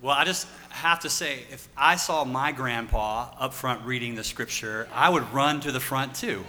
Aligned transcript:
Well, 0.00 0.14
I 0.14 0.24
just 0.24 0.46
have 0.68 1.00
to 1.00 1.10
say, 1.10 1.40
if 1.50 1.66
I 1.76 1.96
saw 1.96 2.24
my 2.24 2.52
grandpa 2.52 3.30
up 3.36 3.52
front 3.52 3.84
reading 3.84 4.14
the 4.14 4.22
scripture, 4.22 4.88
I 4.94 5.08
would 5.08 5.32
run 5.32 5.58
to 5.62 5.72
the 5.72 5.80
front 5.80 6.14
too. 6.14 6.44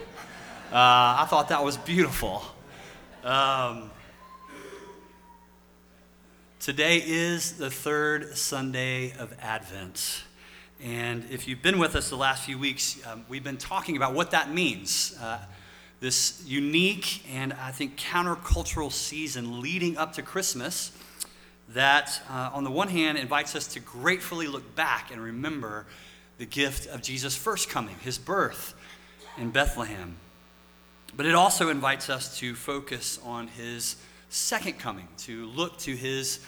Uh, 0.72 0.76
I 0.76 1.26
thought 1.28 1.50
that 1.50 1.64
was 1.64 1.76
beautiful. 1.76 2.44
Um, 3.24 3.90
today 6.60 7.02
is 7.04 7.54
the 7.54 7.72
third 7.72 8.38
Sunday 8.38 9.14
of 9.18 9.34
Advent. 9.42 10.26
And 10.80 11.26
if 11.32 11.48
you've 11.48 11.64
been 11.64 11.80
with 11.80 11.96
us 11.96 12.12
the 12.12 12.18
last 12.18 12.44
few 12.44 12.60
weeks, 12.60 13.02
um, 13.08 13.26
we've 13.30 13.44
been 13.44 13.58
talking 13.58 13.98
about 13.98 14.14
what 14.14 14.30
that 14.30 14.54
means. 14.54 15.18
Uh, 15.20 15.40
this 16.02 16.44
unique 16.46 17.24
and 17.34 17.54
I 17.54 17.72
think 17.72 17.98
countercultural 17.98 18.92
season 18.92 19.60
leading 19.60 19.98
up 19.98 20.14
to 20.14 20.22
Christmas 20.22 20.92
that, 21.74 22.22
uh, 22.30 22.50
on 22.54 22.64
the 22.64 22.72
one 22.72 22.88
hand, 22.88 23.18
invites 23.18 23.56
us 23.56 23.68
to 23.68 23.80
gratefully 23.80 24.48
look 24.48 24.76
back 24.76 25.12
and 25.12 25.22
remember 25.22 25.86
the 26.38 26.46
gift 26.46 26.88
of 26.88 27.02
Jesus' 27.02 27.36
first 27.36 27.70
coming, 27.70 27.96
his 28.02 28.18
birth 28.18 28.74
in 29.38 29.52
Bethlehem. 29.52 30.16
But 31.16 31.26
it 31.26 31.36
also 31.36 31.70
invites 31.70 32.10
us 32.10 32.38
to 32.40 32.56
focus 32.56 33.20
on 33.24 33.48
his 33.48 33.98
second 34.30 34.80
coming, 34.80 35.08
to 35.20 35.46
look 35.48 35.78
to 35.80 35.96
his 35.96 36.40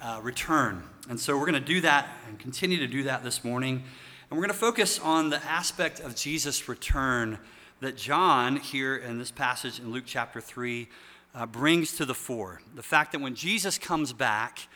uh, 0.00 0.20
return. 0.22 0.82
And 1.08 1.18
so 1.18 1.36
we're 1.36 1.46
going 1.46 1.54
to 1.54 1.60
do 1.60 1.80
that 1.80 2.08
and 2.28 2.38
continue 2.38 2.78
to 2.78 2.86
do 2.86 3.04
that 3.04 3.22
this 3.22 3.44
morning. 3.44 3.82
And 4.30 4.38
we're 4.38 4.46
going 4.46 4.54
to 4.54 4.54
focus 4.54 4.98
on 4.98 5.30
the 5.30 5.42
aspect 5.44 6.00
of 6.00 6.16
Jesus' 6.16 6.68
return 6.68 7.38
that 7.80 7.96
John, 7.96 8.56
here 8.56 8.96
in 8.96 9.18
this 9.18 9.30
passage 9.30 9.78
in 9.78 9.92
Luke 9.92 10.04
chapter 10.06 10.40
3, 10.40 10.88
uh, 11.34 11.46
brings 11.46 11.96
to 11.96 12.04
the 12.04 12.14
fore. 12.14 12.60
The 12.74 12.82
fact 12.82 13.12
that 13.12 13.20
when 13.20 13.34
Jesus 13.34 13.78
comes 13.78 14.12
back, 14.12 14.68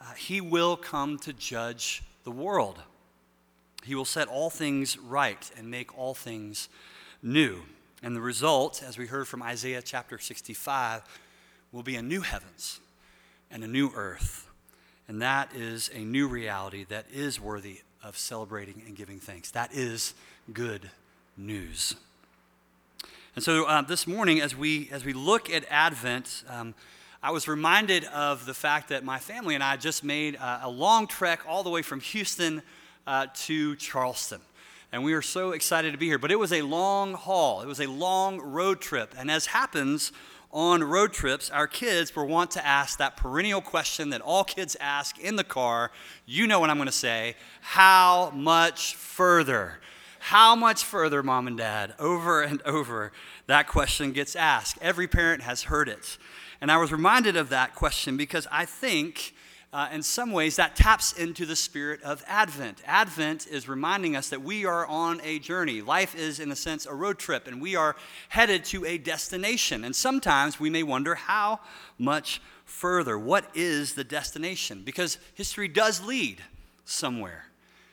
uh, 0.00 0.12
he 0.14 0.40
will 0.40 0.76
come 0.76 1.18
to 1.20 1.32
judge 1.32 2.02
the 2.24 2.30
world. 2.30 2.80
He 3.84 3.94
will 3.94 4.04
set 4.04 4.28
all 4.28 4.50
things 4.50 4.98
right 4.98 5.50
and 5.56 5.70
make 5.70 5.96
all 5.98 6.14
things 6.14 6.68
new. 7.22 7.62
And 8.02 8.16
the 8.16 8.20
result, 8.20 8.82
as 8.86 8.96
we 8.96 9.06
heard 9.06 9.28
from 9.28 9.42
Isaiah 9.42 9.82
chapter 9.82 10.18
65, 10.18 11.02
will 11.72 11.82
be 11.82 11.96
a 11.96 12.02
new 12.02 12.22
heavens 12.22 12.80
and 13.50 13.62
a 13.62 13.68
new 13.68 13.90
earth. 13.94 14.48
And 15.06 15.20
that 15.22 15.54
is 15.54 15.90
a 15.94 16.00
new 16.00 16.28
reality 16.28 16.84
that 16.84 17.06
is 17.12 17.40
worthy 17.40 17.80
of 18.02 18.16
celebrating 18.16 18.82
and 18.86 18.96
giving 18.96 19.18
thanks. 19.18 19.50
That 19.50 19.74
is 19.74 20.14
good 20.52 20.90
news. 21.36 21.94
And 23.36 23.44
so 23.44 23.64
uh, 23.64 23.82
this 23.82 24.08
morning, 24.08 24.40
as 24.40 24.56
we, 24.56 24.88
as 24.90 25.04
we 25.04 25.12
look 25.12 25.50
at 25.50 25.64
Advent, 25.70 26.42
um, 26.48 26.74
I 27.22 27.30
was 27.30 27.46
reminded 27.46 28.04
of 28.06 28.44
the 28.44 28.54
fact 28.54 28.88
that 28.88 29.04
my 29.04 29.20
family 29.20 29.54
and 29.54 29.62
I 29.62 29.76
just 29.76 30.02
made 30.02 30.34
uh, 30.34 30.60
a 30.62 30.68
long 30.68 31.06
trek 31.06 31.42
all 31.46 31.62
the 31.62 31.70
way 31.70 31.82
from 31.82 32.00
Houston 32.00 32.60
uh, 33.06 33.28
to 33.32 33.76
Charleston. 33.76 34.40
And 34.90 35.04
we 35.04 35.12
are 35.12 35.22
so 35.22 35.52
excited 35.52 35.92
to 35.92 35.98
be 35.98 36.06
here. 36.06 36.18
But 36.18 36.32
it 36.32 36.40
was 36.40 36.52
a 36.52 36.62
long 36.62 37.14
haul, 37.14 37.60
it 37.60 37.68
was 37.68 37.80
a 37.80 37.86
long 37.86 38.40
road 38.40 38.80
trip. 38.80 39.14
And 39.16 39.30
as 39.30 39.46
happens 39.46 40.10
on 40.50 40.82
road 40.82 41.12
trips, 41.12 41.50
our 41.50 41.68
kids 41.68 42.16
were 42.16 42.24
wont 42.24 42.50
to 42.52 42.66
ask 42.66 42.98
that 42.98 43.16
perennial 43.16 43.60
question 43.60 44.10
that 44.10 44.22
all 44.22 44.42
kids 44.42 44.76
ask 44.80 45.20
in 45.20 45.36
the 45.36 45.44
car. 45.44 45.92
You 46.26 46.48
know 46.48 46.58
what 46.58 46.68
I'm 46.68 46.78
going 46.78 46.86
to 46.86 46.92
say. 46.92 47.36
How 47.60 48.32
much 48.34 48.96
further? 48.96 49.78
How 50.20 50.54
much 50.54 50.84
further, 50.84 51.22
mom 51.22 51.46
and 51.46 51.56
dad? 51.56 51.94
Over 51.98 52.42
and 52.42 52.60
over, 52.62 53.10
that 53.46 53.66
question 53.66 54.12
gets 54.12 54.36
asked. 54.36 54.76
Every 54.82 55.08
parent 55.08 55.42
has 55.42 55.64
heard 55.64 55.88
it. 55.88 56.18
And 56.60 56.70
I 56.70 56.76
was 56.76 56.92
reminded 56.92 57.36
of 57.36 57.48
that 57.48 57.74
question 57.74 58.18
because 58.18 58.46
I 58.52 58.66
think, 58.66 59.34
uh, 59.72 59.88
in 59.90 60.02
some 60.02 60.30
ways, 60.30 60.56
that 60.56 60.76
taps 60.76 61.14
into 61.14 61.46
the 61.46 61.56
spirit 61.56 62.02
of 62.02 62.22
Advent. 62.28 62.82
Advent 62.86 63.46
is 63.46 63.66
reminding 63.66 64.14
us 64.14 64.28
that 64.28 64.42
we 64.42 64.66
are 64.66 64.86
on 64.86 65.22
a 65.24 65.38
journey. 65.38 65.80
Life 65.80 66.14
is, 66.14 66.38
in 66.38 66.52
a 66.52 66.56
sense, 66.56 66.84
a 66.84 66.94
road 66.94 67.18
trip, 67.18 67.46
and 67.48 67.60
we 67.60 67.74
are 67.74 67.96
headed 68.28 68.64
to 68.66 68.84
a 68.84 68.98
destination. 68.98 69.84
And 69.84 69.96
sometimes 69.96 70.60
we 70.60 70.68
may 70.68 70.82
wonder 70.82 71.14
how 71.14 71.60
much 71.98 72.42
further. 72.66 73.18
What 73.18 73.46
is 73.54 73.94
the 73.94 74.04
destination? 74.04 74.82
Because 74.84 75.16
history 75.34 75.66
does 75.66 76.04
lead 76.04 76.42
somewhere. 76.84 77.46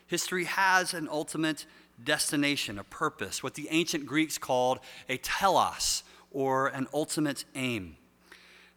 History 0.08 0.44
has 0.44 0.94
an 0.94 1.08
ultimate 1.10 1.66
destination, 2.04 2.78
a 2.80 2.84
purpose, 2.84 3.42
what 3.42 3.56
the 3.56 3.68
ancient 3.72 4.06
Greeks 4.06 4.38
called 4.38 4.80
a 5.10 5.18
telos, 5.18 6.04
or 6.32 6.68
an 6.68 6.88
ultimate 6.94 7.46
aim. 7.56 7.98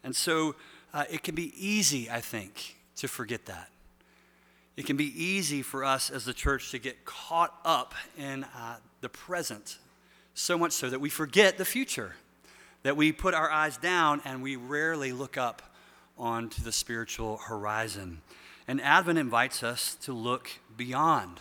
And 0.03 0.15
so 0.17 0.55
uh, 0.95 1.05
it 1.11 1.23
can 1.23 1.35
be 1.35 1.53
easy, 1.57 2.11
I 2.11 2.21
think, 2.21 2.77
to 2.97 3.09
forget 3.09 3.47
that. 3.47 3.69
It 4.77 4.87
can 4.87 4.97
be 4.97 5.13
easy 5.23 5.63
for 5.63 5.85
us 5.85 6.11
as 6.11 6.25
the 6.25 6.33
church 6.33 6.71
to 6.71 6.79
get 6.79 7.05
caught 7.05 7.55
up 7.65 7.95
in 8.17 8.45
uh, 8.45 8.77
the 9.01 9.09
present, 9.09 9.79
so 10.33 10.57
much 10.57 10.73
so 10.73 10.89
that 10.89 11.01
we 11.01 11.11
forget 11.11 11.59
the 11.59 11.65
future, 11.65 12.15
that 12.83 12.97
we 12.97 13.13
put 13.13 13.35
our 13.35 13.51
eyes 13.51 13.77
down 13.77 14.23
and 14.25 14.43
we 14.43 14.57
rarely 14.57 15.13
look 15.13 15.37
up 15.37 15.63
onto 16.17 16.63
the 16.63 16.73
spiritual 16.73 17.39
horizon. 17.39 18.23
And 18.67 18.81
Advent 18.81 19.19
invites 19.19 19.63
us 19.63 19.97
to 19.97 20.13
look 20.13 20.51
beyond 20.77 21.41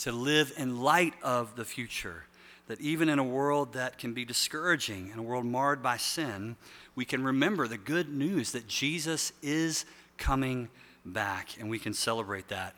to 0.00 0.12
live 0.12 0.52
in 0.56 0.80
light 0.80 1.14
of 1.22 1.56
the 1.56 1.64
future. 1.64 2.24
That 2.68 2.80
even 2.80 3.08
in 3.08 3.18
a 3.18 3.24
world 3.24 3.72
that 3.72 3.98
can 3.98 4.14
be 4.14 4.24
discouraging, 4.24 5.10
in 5.12 5.18
a 5.18 5.22
world 5.22 5.44
marred 5.44 5.82
by 5.82 5.96
sin, 5.96 6.56
we 6.94 7.04
can 7.04 7.24
remember 7.24 7.66
the 7.66 7.78
good 7.78 8.08
news 8.08 8.52
that 8.52 8.68
Jesus 8.68 9.32
is 9.42 9.84
coming 10.18 10.68
back, 11.04 11.50
and 11.58 11.68
we 11.68 11.78
can 11.78 11.94
celebrate 11.94 12.48
that. 12.48 12.74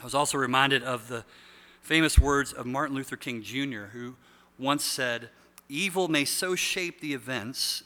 I 0.00 0.04
was 0.04 0.14
also 0.14 0.38
reminded 0.38 0.82
of 0.82 1.08
the 1.08 1.24
famous 1.80 2.18
words 2.18 2.52
of 2.52 2.66
Martin 2.66 2.96
Luther 2.96 3.16
King 3.16 3.42
Jr., 3.42 3.86
who 3.92 4.16
once 4.58 4.84
said, 4.84 5.30
Evil 5.68 6.08
may 6.08 6.24
so 6.24 6.54
shape 6.54 7.00
the 7.00 7.14
events 7.14 7.84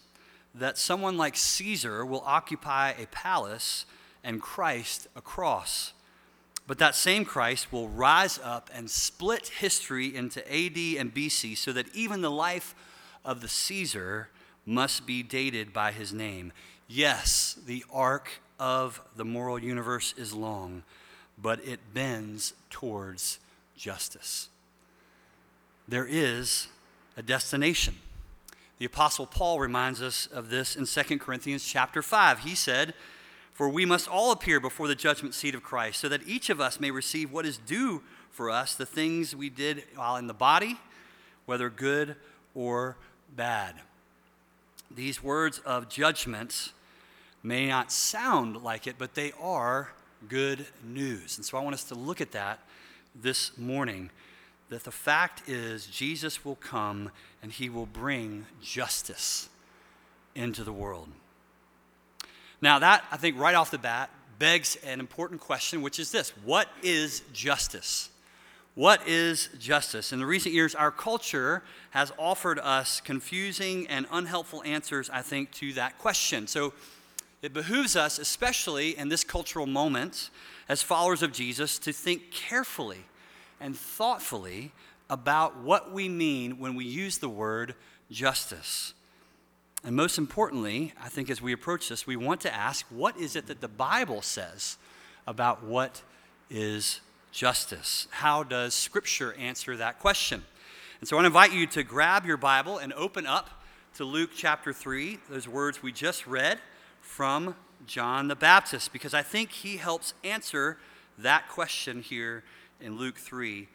that 0.54 0.78
someone 0.78 1.16
like 1.16 1.36
Caesar 1.36 2.04
will 2.04 2.22
occupy 2.24 2.91
a 2.91 3.06
palace 3.06 3.86
and 4.22 4.41
Christ 4.41 5.09
a 5.16 5.20
cross. 5.20 5.92
But 6.67 6.78
that 6.78 6.95
same 6.95 7.25
Christ 7.25 7.73
will 7.73 7.89
rise 7.89 8.39
up 8.43 8.71
and 8.73 8.91
split 8.91 9.49
history 9.49 10.15
into 10.15 10.41
AD 10.47 10.77
and 10.99 11.12
BC 11.12 11.56
so 11.56 11.73
that 11.73 11.95
even 11.95 12.21
the 12.23 12.31
life 12.31 12.75
of 13.25 13.41
the 13.41 13.49
Caesar 13.49 14.28
must 14.65 15.06
be 15.06 15.22
dated 15.22 15.72
by 15.72 15.93
his 15.93 16.12
name. 16.12 16.53
Yes, 16.87 17.59
the 17.67 17.84
arc 17.93 18.41
of 18.61 19.03
the 19.17 19.25
moral 19.25 19.59
universe 19.59 20.15
is 20.17 20.33
long, 20.33 20.84
but 21.37 21.65
it 21.67 21.81
bends 21.93 22.55
towards 22.71 23.41
justice. 23.77 24.49
There 25.89 26.06
is 26.09 26.69
a 27.17 27.22
destination. 27.22 27.97
The 28.78 28.87
apostle 28.87 29.27
Paul 29.27 29.59
reminds 29.59 30.01
us 30.01 30.27
of 30.27 30.49
this 30.49 30.77
in 30.77 30.87
2 30.87 31.19
Corinthians 31.19 31.65
chapter 31.65 32.03
5. 32.03 32.41
He 32.41 32.55
said, 32.55 32.95
for 33.53 33.69
we 33.69 33.85
must 33.85 34.09
all 34.09 34.33
appear 34.33 34.61
before 34.61 34.89
the 34.89 34.95
judgment 34.95 35.35
seat 35.35 35.55
of 35.55 35.63
Christ, 35.63 36.01
so 36.01 36.09
that 36.09 36.27
each 36.27 36.51
of 36.51 36.61
us 36.61 36.81
may 36.81 36.91
receive 36.91 37.31
what 37.31 37.47
is 37.47 37.59
due 37.59 38.03
for 38.31 38.51
us, 38.51 38.75
the 38.75 38.87
things 38.87 39.37
we 39.37 39.51
did 39.51 39.85
while 39.95 40.17
in 40.17 40.27
the 40.27 40.35
body, 40.35 40.79
whether 41.47 41.69
good 41.69 42.17
or 42.55 42.97
bad. 43.37 43.75
These 44.95 45.23
words 45.23 45.59
of 45.61 45.89
judgment 45.89 46.73
may 47.43 47.69
not 47.69 47.93
sound 47.93 48.63
like 48.63 48.87
it, 48.87 48.97
but 48.99 49.15
they 49.15 49.33
are 49.41 49.93
good 50.29 50.67
news. 50.84 51.37
And 51.37 51.45
so 51.45 51.59
I 51.59 51.63
want 51.63 51.75
us 51.75 51.84
to 51.84 51.95
look 51.95 52.21
at 52.21 52.33
that 52.33 52.61
this 53.15 53.57
morning. 53.59 54.11
That 54.69 54.84
the 54.84 54.91
fact 54.91 55.49
is, 55.49 55.87
Jesus 55.87 56.45
will 56.45 56.57
come 56.57 57.11
and 57.43 57.53
he 57.53 57.69
will 57.69 57.87
bring 57.87 58.47
justice 58.63 59.51
into 60.34 60.65
the 60.65 60.73
world. 60.73 61.09
Now, 62.62 62.78
that, 62.78 63.05
I 63.11 63.17
think, 63.17 63.39
right 63.39 63.56
off 63.56 63.73
the 63.73 63.78
bat, 63.78 64.09
begs 64.39 64.77
an 64.77 65.00
important 65.00 65.41
question, 65.41 65.83
which 65.83 65.99
is 65.99 66.12
this 66.12 66.31
What 66.45 66.69
is 66.83 67.22
justice? 67.34 68.09
What 68.75 69.07
is 69.07 69.51
justice? 69.59 70.13
In 70.13 70.21
the 70.21 70.25
recent 70.25 70.54
years, 70.54 70.75
our 70.75 70.91
culture 70.91 71.63
has 71.91 72.10
offered 72.19 72.59
us 72.59 73.03
confusing 73.03 73.86
and 73.89 74.07
unhelpful 74.10 74.63
answers, 74.65 75.10
I 75.10 75.21
think, 75.21 75.51
to 75.53 75.75
that 75.75 75.98
question. 75.98 76.47
So 76.47 76.72
it 77.42 77.53
behooves 77.53 77.97
us, 77.97 78.19
especially 78.19 78.97
in 78.97 79.10
this 79.10 79.25
cultural 79.25 79.66
moment, 79.66 80.31
as 80.71 80.81
followers 80.81 81.22
of 81.22 81.33
Jesus, 81.33 81.78
to 81.81 81.92
think 81.92 82.31
carefully 82.31 83.04
and 83.60 83.77
thoughtfully 83.77 84.72
about 85.10 85.59
what 85.59 85.92
we 85.92 86.09
mean 86.09 86.59
when 86.59 86.75
we 86.75 86.86
use 86.86 87.19
the 87.19 87.28
word 87.28 87.75
justice. 88.10 88.95
And 89.84 89.97
most 89.97 90.17
importantly, 90.17 90.93
I 91.03 91.09
think 91.09 91.29
as 91.29 91.43
we 91.43 91.53
approach 91.53 91.89
this, 91.89 92.07
we 92.07 92.17
want 92.17 92.41
to 92.43 92.55
ask 92.55 92.87
what 92.89 93.17
is 93.17 93.34
it 93.34 93.47
that 93.49 93.61
the 93.61 93.69
Bible 93.69 94.23
says 94.23 94.77
about 95.27 95.65
what 95.65 96.03
is 96.51 97.01
justice? 97.33 98.07
How 98.11 98.43
does 98.45 98.75
Scripture 98.75 99.34
answer 99.34 99.77
that 99.77 99.99
question? 99.99 100.45
And 101.01 101.09
so 101.09 101.17
I 101.17 101.19
want 101.19 101.25
to 101.25 101.29
invite 101.29 101.53
you 101.53 101.67
to 101.69 101.83
grab 101.83 102.25
your 102.25 102.37
Bible 102.37 102.79
and 102.79 102.93
open 102.93 103.27
up 103.27 103.63
to 103.97 104.05
Luke 104.05 104.31
chapter 104.34 104.73
3, 104.73 105.19
those 105.29 105.49
words 105.49 105.83
we 105.83 105.91
just 105.91 106.27
read 106.27 106.59
from 107.01 107.57
John 107.87 108.29
the 108.29 108.37
Baptist 108.37 108.93
because 108.93 109.13
I 109.13 109.23
think 109.23 109.51
he 109.51 109.79
helps 109.79 110.15
answer 110.23 110.79
that 111.19 111.49
question 111.49 112.03
here 112.03 112.45
in 112.81 112.99
Luke 112.99 113.19
3. 113.19 113.69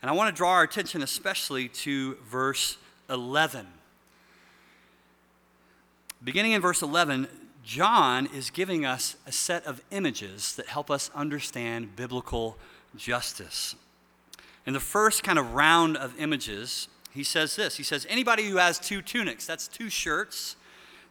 And 0.00 0.10
I 0.10 0.14
want 0.14 0.34
to 0.34 0.36
draw 0.36 0.52
our 0.52 0.62
attention 0.62 1.02
especially 1.02 1.68
to 1.68 2.16
verse 2.28 2.78
11. 3.10 3.66
Beginning 6.24 6.52
in 6.52 6.60
verse 6.60 6.82
11, 6.82 7.26
John 7.64 8.28
is 8.32 8.50
giving 8.50 8.84
us 8.84 9.16
a 9.26 9.32
set 9.32 9.66
of 9.66 9.82
images 9.90 10.54
that 10.54 10.66
help 10.66 10.88
us 10.88 11.10
understand 11.16 11.96
biblical 11.96 12.56
justice. 12.96 13.74
In 14.64 14.72
the 14.72 14.80
first 14.80 15.24
kind 15.24 15.36
of 15.36 15.54
round 15.54 15.96
of 15.96 16.18
images, 16.20 16.86
he 17.12 17.24
says 17.24 17.56
this 17.56 17.76
He 17.76 17.82
says, 17.82 18.06
Anybody 18.08 18.44
who 18.48 18.58
has 18.58 18.78
two 18.78 19.02
tunics, 19.02 19.46
that's 19.46 19.66
two 19.66 19.90
shirts, 19.90 20.54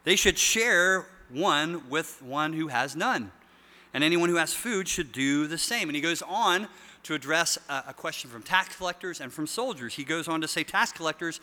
they 0.04 0.16
should 0.16 0.38
share 0.38 1.06
one 1.28 1.88
with 1.90 2.22
one 2.22 2.54
who 2.54 2.68
has 2.68 2.96
none. 2.96 3.32
And 3.92 4.02
anyone 4.02 4.30
who 4.30 4.36
has 4.36 4.54
food 4.54 4.88
should 4.88 5.12
do 5.12 5.46
the 5.46 5.58
same. 5.58 5.90
And 5.90 5.96
he 5.96 6.00
goes 6.00 6.22
on 6.22 6.68
to 7.02 7.14
address 7.14 7.58
a, 7.68 7.92
question 7.92 8.30
from 8.30 8.42
tax 8.42 8.76
collectors 8.76 9.20
and 9.20 9.30
from 9.32 9.46
soldiers. 9.46 9.94
He 9.94 10.04
goes 10.04 10.28
on 10.28 10.40
to 10.40 10.48
say, 10.48 10.64
Tax 10.64 10.92
collectors, 10.92 11.40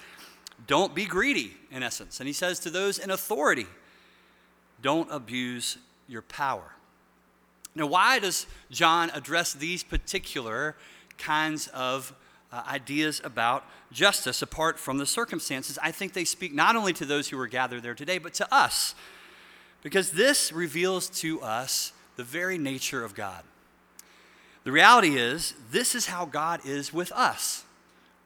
don't 0.68 0.94
be 0.94 1.06
greedy, 1.06 1.54
in 1.72 1.84
essence. 1.84 2.20
And 2.20 2.28
he 2.28 2.34
says 2.34 2.60
to 2.60 2.70
those 2.70 3.00
in 3.00 3.12
authority, 3.12 3.68
don't 4.82 5.12
abuse 5.12 5.78
your 6.08 6.22
power. 6.22 6.74
Now, 7.76 7.86
why 7.86 8.20
does 8.20 8.46
John 8.72 9.12
address 9.14 9.54
these 9.54 9.84
particular 9.84 10.76
kinds 11.18 11.68
of 11.68 12.14
uh, 12.52 12.64
ideas 12.68 13.22
about 13.24 13.66
justice 13.92 14.42
apart 14.42 14.80
from 14.80 14.98
the 14.98 15.06
circumstances? 15.06 15.78
I 15.82 15.92
think 15.92 16.14
they 16.14 16.26
speak 16.26 16.54
not 16.54 16.76
only 16.76 16.94
to 16.94 17.06
those 17.06 17.30
who 17.30 17.38
were 17.38 17.48
gathered 17.48 17.84
there 17.84 17.96
today, 17.96 18.18
but 18.18 18.34
to 18.36 18.54
us. 18.54 18.96
Because 19.82 20.12
this 20.12 20.52
reveals 20.52 21.10
to 21.22 21.42
us 21.42 21.94
the 22.16 22.24
very 22.24 22.58
nature 22.58 23.04
of 23.04 23.16
God. 23.16 23.44
The 24.64 24.72
reality 24.72 25.16
is, 25.16 25.54
this 25.72 25.96
is 25.96 26.08
how 26.08 26.26
God 26.26 26.62
is 26.66 26.94
with 26.94 27.12
us. 27.14 27.64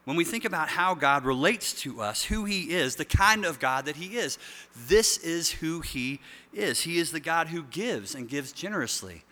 When 0.06 0.18
we 0.18 0.26
think 0.26 0.44
about 0.44 0.68
how 0.68 0.96
God 0.96 1.24
relates 1.24 1.74
to 1.82 2.02
us, 2.02 2.24
who 2.24 2.44
He 2.44 2.72
is, 2.72 2.98
the 2.98 3.06
kind 3.06 3.46
of 3.46 3.60
God 3.60 3.86
that 3.86 3.96
He 3.96 4.18
is, 4.18 4.38
this 4.76 5.18
is 5.18 5.52
who 5.52 5.80
He 5.80 6.20
is. 6.52 6.82
He 6.82 6.98
is 6.98 7.12
the 7.12 7.22
God 7.22 7.48
who 7.48 7.64
gives 7.64 8.14
and 8.14 8.28
gives 8.28 8.52
generously. 8.52 9.24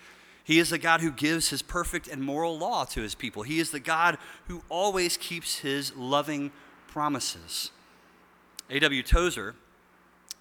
He 0.43 0.59
is 0.59 0.69
the 0.69 0.77
God 0.77 1.01
who 1.01 1.11
gives 1.11 1.49
His 1.49 1.61
perfect 1.61 2.07
and 2.07 2.23
moral 2.23 2.57
law 2.57 2.85
to 2.85 3.01
His 3.01 3.15
people. 3.15 3.43
He 3.43 3.59
is 3.59 3.71
the 3.71 3.79
God 3.81 4.17
who 4.47 4.63
always 4.69 5.17
keeps 5.17 5.59
His 5.59 5.93
loving 5.95 6.51
promises. 6.87 7.71
A.W. 8.69 9.03
Tozer 9.03 9.55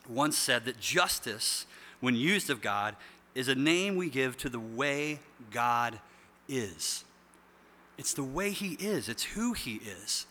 once 0.09 0.39
said 0.39 0.65
that 0.65 0.79
justice, 0.79 1.67
when 2.01 2.15
used 2.15 2.51
of 2.51 2.61
God, 2.61 2.95
is 3.35 3.49
a 3.49 3.55
name 3.55 3.97
we 3.97 4.09
give 4.09 4.37
to 4.39 4.49
the 4.49 4.61
way 4.61 5.19
God 5.51 5.99
is. 6.49 7.05
It's 8.01 8.15
the 8.15 8.25
way 8.25 8.51
He 8.51 8.79
is, 8.81 9.11
it's 9.11 9.25
who 9.25 9.53
He 9.53 9.75
is. 9.75 10.25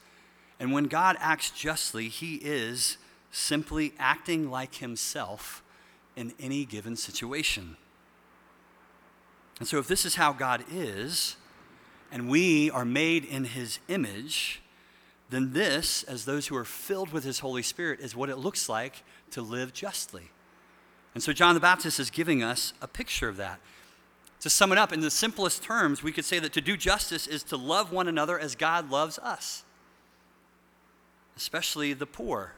And 0.59 0.73
when 0.73 0.85
God 0.85 1.15
acts 1.19 1.51
justly, 1.51 2.09
He 2.09 2.37
is 2.37 2.97
simply 3.29 3.93
acting 3.99 4.49
like 4.49 4.75
Himself 4.75 5.61
in 6.15 6.33
any 6.39 6.65
given 6.65 6.95
situation. 6.95 7.77
And 9.59 9.67
so, 9.67 9.77
if 9.77 9.87
this 9.87 10.03
is 10.03 10.15
how 10.15 10.33
God 10.33 10.63
is, 10.73 11.35
and 12.11 12.27
we 12.27 12.71
are 12.71 12.85
made 12.85 13.23
in 13.23 13.43
His 13.43 13.77
image, 13.87 14.63
then 15.29 15.53
this, 15.53 16.01
as 16.01 16.25
those 16.25 16.47
who 16.47 16.55
are 16.55 16.65
filled 16.65 17.11
with 17.11 17.23
His 17.23 17.37
Holy 17.37 17.61
Spirit, 17.61 17.99
is 17.99 18.15
what 18.15 18.29
it 18.29 18.37
looks 18.37 18.67
like 18.67 19.03
to 19.29 19.43
live 19.43 19.73
justly. 19.73 20.31
And 21.13 21.21
so, 21.21 21.33
John 21.33 21.53
the 21.53 21.61
Baptist 21.61 21.99
is 21.99 22.09
giving 22.09 22.41
us 22.41 22.73
a 22.81 22.87
picture 22.87 23.29
of 23.29 23.37
that. 23.37 23.59
To 24.41 24.49
sum 24.49 24.71
it 24.71 24.77
up 24.77 24.93
in 24.93 25.01
the 25.01 25.11
simplest 25.11 25.63
terms, 25.63 26.01
we 26.01 26.13
could 26.13 26.23
say 26.23 26.39
that 26.39 26.53
to 26.53 26.61
do 26.61 26.77
justice 26.77 27.27
is 27.27 27.43
to 27.43 27.57
love 27.57 27.91
one 27.91 28.07
another 28.07 28.39
as 28.39 28.55
God 28.55 28.89
loves 28.89 29.19
us, 29.19 29.63
especially 31.35 31.93
the 31.93 32.05
poor 32.05 32.53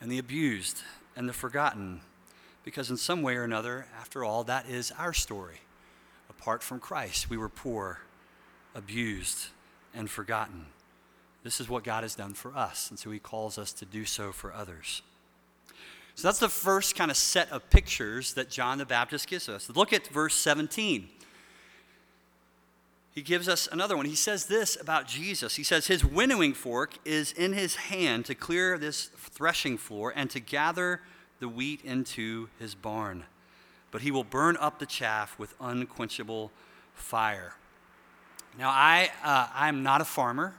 and 0.00 0.12
the 0.12 0.18
abused 0.18 0.82
and 1.16 1.28
the 1.28 1.32
forgotten, 1.32 2.02
because 2.62 2.90
in 2.90 2.98
some 2.98 3.22
way 3.22 3.36
or 3.36 3.44
another, 3.44 3.86
after 3.98 4.22
all, 4.22 4.44
that 4.44 4.68
is 4.68 4.92
our 4.98 5.14
story. 5.14 5.60
Apart 6.28 6.62
from 6.62 6.78
Christ, 6.78 7.30
we 7.30 7.38
were 7.38 7.48
poor, 7.48 8.00
abused, 8.74 9.46
and 9.94 10.10
forgotten. 10.10 10.66
This 11.42 11.58
is 11.58 11.70
what 11.70 11.84
God 11.84 12.02
has 12.02 12.14
done 12.14 12.34
for 12.34 12.54
us, 12.54 12.90
and 12.90 12.98
so 12.98 13.10
He 13.10 13.18
calls 13.18 13.56
us 13.56 13.72
to 13.72 13.86
do 13.86 14.04
so 14.04 14.30
for 14.30 14.52
others. 14.52 15.02
So 16.18 16.26
that's 16.26 16.40
the 16.40 16.48
first 16.48 16.96
kind 16.96 17.12
of 17.12 17.16
set 17.16 17.48
of 17.52 17.70
pictures 17.70 18.34
that 18.34 18.50
John 18.50 18.78
the 18.78 18.84
Baptist 18.84 19.28
gives 19.28 19.48
us. 19.48 19.70
Look 19.70 19.92
at 19.92 20.08
verse 20.08 20.34
17. 20.34 21.08
He 23.12 23.22
gives 23.22 23.48
us 23.48 23.68
another 23.70 23.96
one. 23.96 24.04
He 24.04 24.16
says 24.16 24.46
this 24.46 24.76
about 24.80 25.06
Jesus. 25.06 25.54
He 25.54 25.62
says, 25.62 25.86
His 25.86 26.04
winnowing 26.04 26.54
fork 26.54 26.94
is 27.04 27.30
in 27.30 27.52
his 27.52 27.76
hand 27.76 28.24
to 28.24 28.34
clear 28.34 28.78
this 28.78 29.04
threshing 29.16 29.78
floor 29.78 30.12
and 30.16 30.28
to 30.30 30.40
gather 30.40 31.02
the 31.38 31.48
wheat 31.48 31.82
into 31.84 32.48
his 32.58 32.74
barn. 32.74 33.22
But 33.92 34.02
he 34.02 34.10
will 34.10 34.24
burn 34.24 34.56
up 34.56 34.80
the 34.80 34.86
chaff 34.86 35.38
with 35.38 35.54
unquenchable 35.60 36.50
fire. 36.94 37.54
Now, 38.58 38.70
I, 38.70 39.10
uh, 39.22 39.46
I'm 39.54 39.84
not 39.84 40.00
a 40.00 40.04
farmer, 40.04 40.56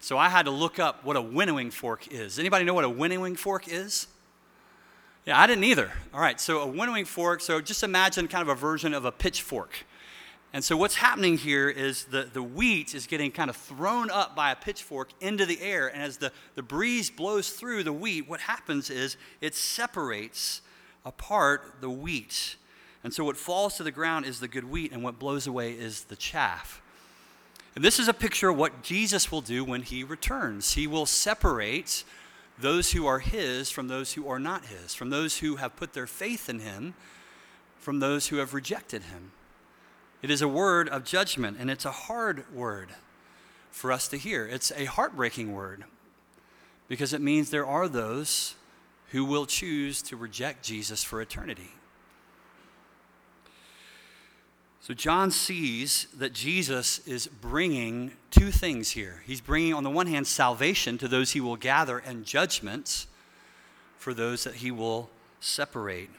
so 0.00 0.18
I 0.18 0.28
had 0.28 0.44
to 0.44 0.50
look 0.50 0.78
up 0.78 1.02
what 1.02 1.16
a 1.16 1.22
winnowing 1.22 1.70
fork 1.70 2.08
is. 2.12 2.38
Anybody 2.38 2.66
know 2.66 2.74
what 2.74 2.84
a 2.84 2.90
winnowing 2.90 3.36
fork 3.36 3.68
is? 3.68 4.06
Yeah, 5.24 5.38
I 5.38 5.46
didn't 5.46 5.64
either. 5.64 5.92
All 6.14 6.20
right, 6.20 6.40
so 6.40 6.60
a 6.60 6.66
winnowing 6.66 7.04
fork, 7.04 7.40
so 7.40 7.60
just 7.60 7.82
imagine 7.82 8.28
kind 8.28 8.42
of 8.42 8.48
a 8.48 8.54
version 8.54 8.94
of 8.94 9.04
a 9.04 9.12
pitchfork. 9.12 9.84
And 10.52 10.64
so 10.64 10.76
what's 10.76 10.94
happening 10.94 11.36
here 11.36 11.68
is 11.68 12.04
the, 12.04 12.22
the 12.32 12.42
wheat 12.42 12.94
is 12.94 13.06
getting 13.06 13.30
kind 13.30 13.50
of 13.50 13.56
thrown 13.56 14.10
up 14.10 14.34
by 14.34 14.50
a 14.50 14.56
pitchfork 14.56 15.10
into 15.20 15.44
the 15.44 15.60
air. 15.60 15.88
And 15.88 16.02
as 16.02 16.16
the, 16.16 16.32
the 16.54 16.62
breeze 16.62 17.10
blows 17.10 17.50
through 17.50 17.84
the 17.84 17.92
wheat, 17.92 18.26
what 18.26 18.40
happens 18.40 18.88
is 18.88 19.18
it 19.42 19.54
separates 19.54 20.62
apart 21.04 21.74
the 21.82 21.90
wheat. 21.90 22.56
And 23.04 23.12
so 23.12 23.24
what 23.24 23.36
falls 23.36 23.76
to 23.76 23.82
the 23.82 23.90
ground 23.90 24.24
is 24.24 24.40
the 24.40 24.48
good 24.48 24.64
wheat, 24.64 24.92
and 24.92 25.04
what 25.04 25.18
blows 25.18 25.46
away 25.46 25.72
is 25.72 26.04
the 26.04 26.16
chaff. 26.16 26.80
And 27.76 27.84
this 27.84 27.98
is 27.98 28.08
a 28.08 28.14
picture 28.14 28.48
of 28.48 28.56
what 28.56 28.82
Jesus 28.82 29.30
will 29.30 29.40
do 29.40 29.64
when 29.64 29.82
he 29.82 30.02
returns. 30.02 30.72
He 30.72 30.86
will 30.86 31.06
separate 31.06 32.04
those 32.60 32.92
who 32.92 33.06
are 33.06 33.20
his 33.20 33.70
from 33.70 33.88
those 33.88 34.14
who 34.14 34.28
are 34.28 34.38
not 34.38 34.66
his, 34.66 34.94
from 34.94 35.10
those 35.10 35.38
who 35.38 35.56
have 35.56 35.76
put 35.76 35.92
their 35.92 36.06
faith 36.06 36.48
in 36.48 36.60
him 36.60 36.94
from 37.78 38.00
those 38.00 38.28
who 38.28 38.36
have 38.36 38.54
rejected 38.54 39.04
him. 39.04 39.32
It 40.20 40.30
is 40.30 40.42
a 40.42 40.48
word 40.48 40.88
of 40.88 41.04
judgment, 41.04 41.56
and 41.60 41.70
it's 41.70 41.84
a 41.84 41.92
hard 41.92 42.52
word 42.52 42.90
for 43.70 43.92
us 43.92 44.08
to 44.08 44.18
hear. 44.18 44.46
It's 44.46 44.72
a 44.76 44.86
heartbreaking 44.86 45.54
word 45.54 45.84
because 46.88 47.12
it 47.12 47.20
means 47.20 47.50
there 47.50 47.66
are 47.66 47.88
those 47.88 48.56
who 49.10 49.24
will 49.24 49.46
choose 49.46 50.02
to 50.02 50.16
reject 50.16 50.64
Jesus 50.64 51.04
for 51.04 51.20
eternity. 51.20 51.70
So 54.80 54.94
John 54.94 55.30
sees 55.30 56.06
that 56.16 56.32
Jesus 56.32 57.06
is 57.06 57.26
bringing 57.26 58.12
two 58.30 58.50
things 58.50 58.92
here. 58.92 59.22
He's 59.26 59.40
bringing, 59.40 59.74
on 59.74 59.82
the 59.82 59.90
one 59.90 60.06
hand, 60.06 60.26
salvation 60.26 60.98
to 60.98 61.08
those 61.08 61.32
he 61.32 61.40
will 61.40 61.56
gather 61.56 61.98
and 61.98 62.24
judgment 62.24 63.06
for 63.98 64.14
those 64.14 64.44
that 64.44 64.56
he 64.56 64.70
will 64.70 65.10
separate. 65.40 66.10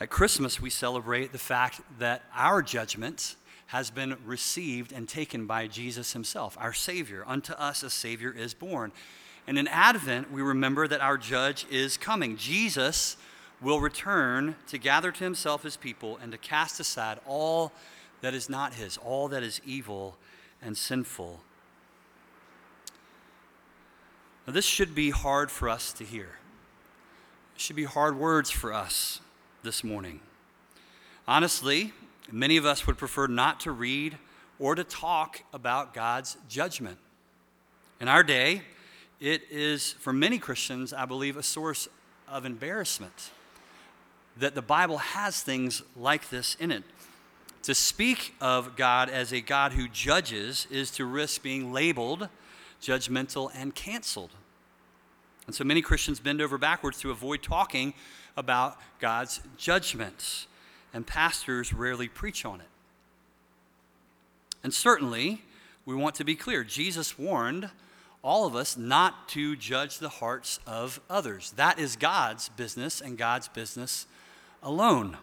At 0.00 0.10
Christmas, 0.10 0.60
we 0.60 0.70
celebrate 0.70 1.32
the 1.32 1.38
fact 1.38 1.80
that 1.98 2.22
our 2.34 2.62
judgment 2.62 3.36
has 3.66 3.90
been 3.90 4.16
received 4.24 4.90
and 4.92 5.08
taken 5.08 5.46
by 5.46 5.66
Jesus 5.66 6.12
himself, 6.12 6.56
our 6.60 6.72
Savior. 6.72 7.24
Unto 7.26 7.52
us 7.52 7.82
a 7.82 7.90
Savior 7.90 8.34
is 8.36 8.52
born. 8.52 8.90
And 9.46 9.58
in 9.58 9.68
Advent, 9.68 10.32
we 10.32 10.42
remember 10.42 10.88
that 10.88 11.00
our 11.00 11.18
judge 11.18 11.66
is 11.70 11.96
coming. 11.96 12.36
Jesus 12.36 13.16
will 13.62 13.80
return 13.80 14.56
to 14.66 14.78
gather 14.78 15.12
to 15.12 15.24
himself 15.24 15.62
his 15.62 15.76
people 15.76 16.18
and 16.20 16.32
to 16.32 16.38
cast 16.38 16.80
aside 16.80 17.18
all 17.26 17.72
that 18.20 18.34
is 18.34 18.48
not 18.48 18.74
his, 18.74 18.96
all 18.96 19.28
that 19.28 19.42
is 19.42 19.60
evil 19.64 20.16
and 20.60 20.76
sinful. 20.76 21.40
Now, 24.46 24.52
this 24.52 24.64
should 24.64 24.94
be 24.94 25.10
hard 25.10 25.50
for 25.50 25.68
us 25.68 25.92
to 25.94 26.04
hear. 26.04 26.38
It 27.54 27.60
should 27.60 27.76
be 27.76 27.84
hard 27.84 28.18
words 28.18 28.50
for 28.50 28.72
us 28.72 29.20
this 29.62 29.84
morning. 29.84 30.20
Honestly, 31.28 31.92
many 32.30 32.56
of 32.56 32.66
us 32.66 32.86
would 32.86 32.98
prefer 32.98 33.28
not 33.28 33.60
to 33.60 33.70
read 33.70 34.18
or 34.58 34.74
to 34.74 34.82
talk 34.82 35.42
about 35.52 35.94
God's 35.94 36.36
judgment. 36.48 36.98
In 38.00 38.08
our 38.08 38.24
day, 38.24 38.62
it 39.20 39.42
is, 39.50 39.92
for 39.92 40.12
many 40.12 40.38
Christians, 40.38 40.92
I 40.92 41.04
believe, 41.04 41.36
a 41.36 41.42
source 41.44 41.86
of 42.26 42.44
embarrassment 42.44 43.30
that 44.36 44.54
the 44.54 44.62
Bible 44.62 44.98
has 44.98 45.42
things 45.42 45.82
like 45.96 46.30
this 46.30 46.56
in 46.58 46.70
it. 46.70 46.84
To 47.64 47.74
speak 47.74 48.34
of 48.40 48.76
God 48.76 49.08
as 49.08 49.32
a 49.32 49.40
God 49.40 49.72
who 49.72 49.88
judges 49.88 50.66
is 50.70 50.90
to 50.92 51.04
risk 51.04 51.42
being 51.42 51.72
labeled 51.72 52.28
judgmental 52.82 53.50
and 53.54 53.74
canceled. 53.74 54.30
And 55.46 55.54
so 55.54 55.64
many 55.64 55.82
Christians 55.82 56.20
bend 56.20 56.40
over 56.40 56.58
backwards 56.58 57.00
to 57.00 57.10
avoid 57.10 57.42
talking 57.42 57.94
about 58.36 58.78
God's 58.98 59.40
judgments, 59.56 60.46
and 60.92 61.06
pastors 61.06 61.72
rarely 61.72 62.08
preach 62.08 62.44
on 62.44 62.60
it. 62.60 62.66
And 64.64 64.72
certainly, 64.72 65.42
we 65.84 65.94
want 65.94 66.14
to 66.16 66.24
be 66.24 66.34
clear 66.34 66.64
Jesus 66.64 67.18
warned 67.18 67.70
all 68.22 68.46
of 68.46 68.54
us 68.54 68.76
not 68.76 69.28
to 69.30 69.56
judge 69.56 69.98
the 69.98 70.08
hearts 70.08 70.60
of 70.66 71.00
others. 71.10 71.52
That 71.56 71.78
is 71.78 71.96
God's 71.96 72.48
business 72.50 73.00
and 73.00 73.18
God's 73.18 73.48
business 73.48 74.06
alone. 74.62 75.16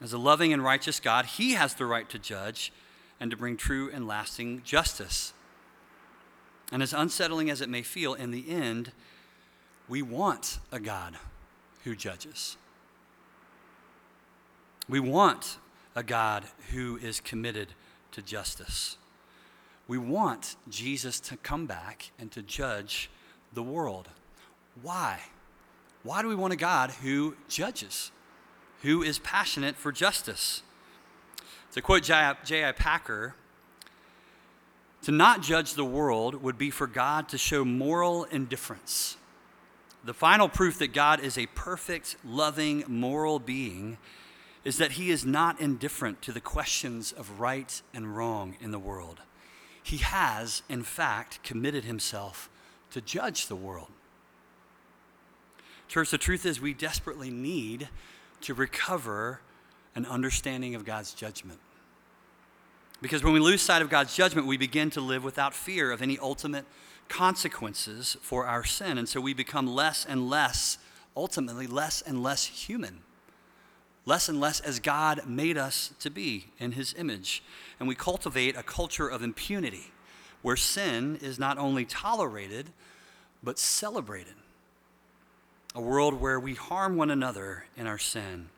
As 0.00 0.12
a 0.12 0.18
loving 0.18 0.52
and 0.52 0.64
righteous 0.64 1.00
God, 1.00 1.26
He 1.26 1.52
has 1.52 1.74
the 1.74 1.86
right 1.86 2.08
to 2.10 2.18
judge 2.18 2.72
and 3.20 3.30
to 3.30 3.36
bring 3.36 3.56
true 3.56 3.90
and 3.92 4.06
lasting 4.06 4.62
justice. 4.64 5.32
And 6.72 6.82
as 6.82 6.92
unsettling 6.92 7.50
as 7.50 7.60
it 7.60 7.68
may 7.68 7.82
feel, 7.82 8.14
in 8.14 8.30
the 8.30 8.50
end, 8.50 8.92
we 9.88 10.02
want 10.02 10.58
a 10.72 10.80
God 10.80 11.16
who 11.84 11.94
judges. 11.94 12.56
We 14.88 14.98
want 14.98 15.58
a 15.94 16.02
God 16.02 16.44
who 16.72 16.96
is 16.96 17.20
committed 17.20 17.68
to 18.12 18.22
justice. 18.22 18.96
We 19.86 19.98
want 19.98 20.56
Jesus 20.68 21.20
to 21.20 21.36
come 21.36 21.66
back 21.66 22.10
and 22.18 22.30
to 22.32 22.42
judge 22.42 23.10
the 23.52 23.62
world. 23.62 24.08
Why? 24.80 25.20
Why 26.02 26.22
do 26.22 26.28
we 26.28 26.34
want 26.34 26.52
a 26.52 26.56
God 26.56 26.90
who 26.90 27.36
judges, 27.48 28.10
who 28.82 29.02
is 29.02 29.18
passionate 29.18 29.76
for 29.76 29.92
justice? 29.92 30.62
To 31.72 31.80
quote 31.80 32.02
J.I. 32.02 32.72
Packer, 32.72 33.34
to 35.02 35.10
not 35.10 35.42
judge 35.42 35.74
the 35.74 35.84
world 35.84 36.42
would 36.42 36.58
be 36.58 36.70
for 36.70 36.86
God 36.86 37.28
to 37.30 37.38
show 37.38 37.64
moral 37.64 38.24
indifference. 38.24 39.16
The 40.04 40.14
final 40.14 40.48
proof 40.48 40.78
that 40.78 40.92
God 40.92 41.20
is 41.20 41.38
a 41.38 41.46
perfect, 41.46 42.16
loving, 42.24 42.84
moral 42.86 43.38
being 43.38 43.98
is 44.64 44.78
that 44.78 44.92
he 44.92 45.10
is 45.10 45.24
not 45.24 45.60
indifferent 45.60 46.22
to 46.22 46.32
the 46.32 46.40
questions 46.40 47.10
of 47.10 47.40
right 47.40 47.82
and 47.92 48.16
wrong 48.16 48.56
in 48.60 48.70
the 48.70 48.78
world. 48.78 49.20
He 49.82 49.96
has, 49.98 50.62
in 50.68 50.84
fact, 50.84 51.42
committed 51.42 51.84
himself 51.84 52.48
to 52.92 53.00
judge 53.00 53.46
the 53.46 53.56
world. 53.56 53.90
Church, 55.88 56.10
the 56.10 56.18
truth 56.18 56.46
is, 56.46 56.60
we 56.60 56.74
desperately 56.74 57.30
need 57.30 57.88
to 58.42 58.54
recover 58.54 59.40
an 59.94 60.06
understanding 60.06 60.74
of 60.74 60.84
God's 60.84 61.14
judgment. 61.14 61.58
Because 63.00 63.24
when 63.24 63.32
we 63.32 63.40
lose 63.40 63.60
sight 63.60 63.82
of 63.82 63.90
God's 63.90 64.14
judgment, 64.14 64.46
we 64.46 64.56
begin 64.56 64.90
to 64.90 65.00
live 65.00 65.24
without 65.24 65.54
fear 65.54 65.90
of 65.90 66.02
any 66.02 66.18
ultimate 66.18 66.64
consequences 67.08 68.16
for 68.22 68.46
our 68.46 68.64
sin. 68.64 68.96
And 68.96 69.08
so 69.08 69.20
we 69.20 69.34
become 69.34 69.66
less 69.66 70.06
and 70.06 70.30
less, 70.30 70.78
ultimately, 71.16 71.66
less 71.66 72.00
and 72.00 72.22
less 72.22 72.46
human. 72.46 73.00
Less 74.06 74.28
and 74.28 74.40
less 74.40 74.60
as 74.60 74.80
God 74.80 75.26
made 75.26 75.58
us 75.58 75.92
to 76.00 76.10
be 76.10 76.46
in 76.58 76.72
His 76.72 76.94
image. 76.96 77.42
And 77.78 77.88
we 77.88 77.94
cultivate 77.94 78.56
a 78.56 78.62
culture 78.62 79.08
of 79.08 79.22
impunity 79.22 79.92
where 80.42 80.56
sin 80.56 81.18
is 81.20 81.38
not 81.38 81.58
only 81.58 81.84
tolerated, 81.84 82.70
but 83.42 83.58
celebrated. 83.58 84.34
A 85.74 85.80
world 85.80 86.20
where 86.20 86.38
we 86.38 86.54
harm 86.54 86.96
one 86.96 87.10
another 87.10 87.64
in 87.76 87.86
our 87.86 87.98
sin, 87.98 88.48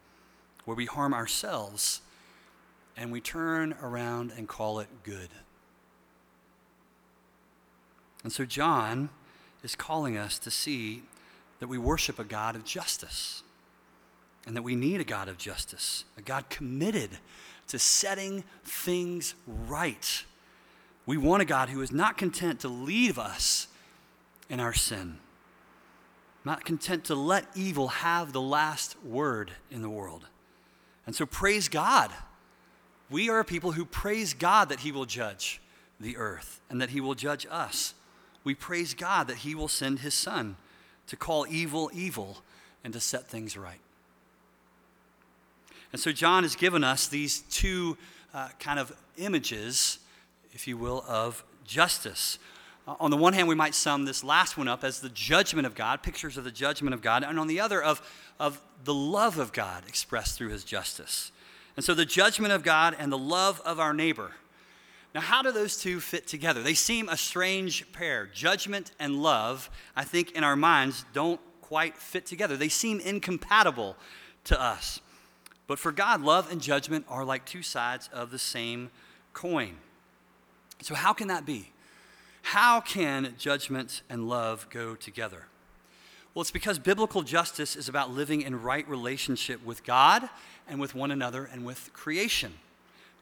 where 0.65 0.77
we 0.77 0.87
harm 0.87 1.15
ourselves 1.15 2.01
and 2.97 3.11
we 3.13 3.21
turn 3.21 3.75
around 3.83 4.33
and 4.37 4.49
call 4.49 4.81
it 4.81 4.89
good. 5.03 5.29
And 8.23 8.33
so 8.33 8.45
John 8.45 9.11
is 9.63 9.75
calling 9.75 10.17
us 10.17 10.39
to 10.41 10.51
see 10.51 11.03
that 11.61 11.69
we 11.69 11.79
worship 11.79 12.19
a 12.19 12.25
God 12.25 12.57
of 12.57 12.65
justice 12.65 13.43
and 14.47 14.57
that 14.57 14.63
we 14.63 14.75
need 14.75 15.01
a 15.01 15.05
God 15.05 15.29
of 15.29 15.39
justice, 15.39 16.05
a 16.19 16.23
God 16.23 16.49
committed 16.51 17.11
to 17.69 17.79
setting 17.79 18.45
things 18.65 19.35
right. 19.47 20.25
We 21.07 21.17
want 21.17 21.43
a 21.43 21.47
God 21.47 21.69
who 21.69 21.81
is 21.81 21.93
not 21.93 22.19
content 22.19 22.61
to 22.61 22.69
leave 22.69 23.19
us 23.19 23.69
in 24.49 24.61
our 24.61 24.75
sin, 24.75 25.19
not 26.45 26.65
content 26.65 27.05
to 27.05 27.15
let 27.15 27.47
evil 27.55 27.89
have 27.89 28.33
the 28.33 28.41
last 28.41 28.97
word 29.05 29.53
in 29.71 29.83
the 29.83 29.91
world. 29.91 30.27
And 31.07 31.15
so 31.15 31.27
praise 31.27 31.69
God 31.69 32.11
we 33.11 33.29
are 33.29 33.41
a 33.41 33.45
people 33.45 33.73
who 33.73 33.85
praise 33.85 34.35
God 34.35 34.71
that 34.71 34.81
He 34.81 34.93
will 34.93 35.05
judge 35.05 35.61
the 36.01 36.17
earth 36.17 36.61
and 36.71 36.81
that 36.81 36.91
He 36.91 37.01
will 37.01 37.15
judge 37.15 37.47
us. 37.51 37.95
We 38.43 38.55
praise 38.55 38.95
God 38.95 39.29
that 39.29 39.39
He 39.39 39.55
will 39.55 39.69
send 39.69 40.01
His 40.01 40.15
Son 40.15 40.57
to 41.07 41.17
call 41.17 41.47
evil 41.49 41.91
evil 41.95 42.39
and 42.83 42.93
to 42.93 43.01
set 43.01 43.29
things 43.29 43.57
right. 43.57 43.81
And 45.93 46.01
so, 46.01 46.11
John 46.13 46.43
has 46.43 46.57
given 46.57 46.83
us 46.83 47.07
these 47.07 47.43
two 47.51 47.97
uh, 48.33 48.49
kind 48.59 48.81
of 48.81 48.93
images, 49.17 49.99
if 50.53 50.67
you 50.67 50.77
will, 50.77 51.05
of 51.07 51.45
justice. 51.65 52.39
Uh, 52.87 52.95
on 53.01 53.11
the 53.11 53.17
one 53.17 53.33
hand, 53.33 53.49
we 53.49 53.55
might 53.55 53.75
sum 53.75 54.05
this 54.05 54.23
last 54.23 54.57
one 54.57 54.69
up 54.69 54.85
as 54.85 55.01
the 55.01 55.09
judgment 55.09 55.67
of 55.67 55.75
God, 55.75 56.03
pictures 56.03 56.37
of 56.37 56.45
the 56.45 56.51
judgment 56.51 56.95
of 56.95 57.03
God, 57.03 57.25
and 57.25 57.39
on 57.39 57.47
the 57.47 57.61
other, 57.61 57.83
of, 57.83 58.03
of 58.39 58.61
the 58.85 58.95
love 58.95 59.39
of 59.39 59.53
God 59.53 59.85
expressed 59.89 60.37
through 60.37 60.51
his 60.51 60.65
justice. 60.65 61.33
And 61.77 61.85
so 61.85 61.95
the 61.95 62.05
judgment 62.05 62.53
of 62.53 62.63
God 62.63 62.95
and 62.99 63.11
the 63.11 63.19
love 63.19 63.61
of 63.65 63.81
our 63.81 63.95
neighbor. 63.95 64.33
Now, 65.15 65.21
how 65.21 65.43
do 65.43 65.53
those 65.53 65.77
two 65.77 66.01
fit 66.01 66.27
together? 66.27 66.63
They 66.63 66.75
seem 66.75 67.09
a 67.09 67.17
strange 67.17 67.91
pair. 67.93 68.27
Judgment 68.27 68.91
and 68.99 69.23
love, 69.23 69.71
I 69.95 70.05
think, 70.05 70.33
in 70.33 70.43
our 70.43 70.57
minds, 70.57 71.05
don't 71.13 71.41
quite 71.61 71.97
fit 71.97 72.27
together. 72.27 72.57
They 72.57 72.69
seem 72.69 73.01
incompatible 73.01 73.97
to 74.45 74.61
us. 74.61 75.01
But 75.67 75.79
for 75.79 75.93
God, 75.93 76.21
love 76.21 76.51
and 76.51 76.61
judgment 76.61 77.07
are 77.09 77.25
like 77.25 77.47
two 77.47 77.63
sides 77.63 78.11
of 78.13 78.31
the 78.31 78.39
same 78.39 78.91
coin. 79.33 79.77
So, 80.83 80.95
how 80.95 81.13
can 81.13 81.29
that 81.29 81.47
be? 81.47 81.71
How 82.45 82.83
can 82.83 83.35
judgment 83.39 84.03
and 84.11 84.29
love 84.29 84.69
go 84.69 84.95
together? 84.95 85.47
Well, 86.35 86.43
it's 86.43 86.51
because 86.51 86.79
biblical 86.79 87.23
justice 87.23 87.75
is 87.75 87.89
about 87.89 88.11
living 88.11 88.43
in 88.43 88.61
right 88.61 88.87
relationship 88.87 89.65
with 89.65 89.83
God 89.83 90.29
and 90.69 90.79
with 90.79 90.95
one 90.95 91.11
another 91.11 91.49
and 91.51 91.65
with 91.65 91.91
creation. 91.95 92.53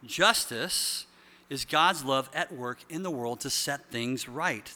Justice 0.04 1.06
is 1.48 1.64
God's 1.64 2.04
love 2.04 2.30
at 2.34 2.52
work 2.52 2.80
in 2.88 3.04
the 3.04 3.12
world 3.12 3.38
to 3.40 3.48
set 3.48 3.90
things 3.90 4.28
right, 4.28 4.74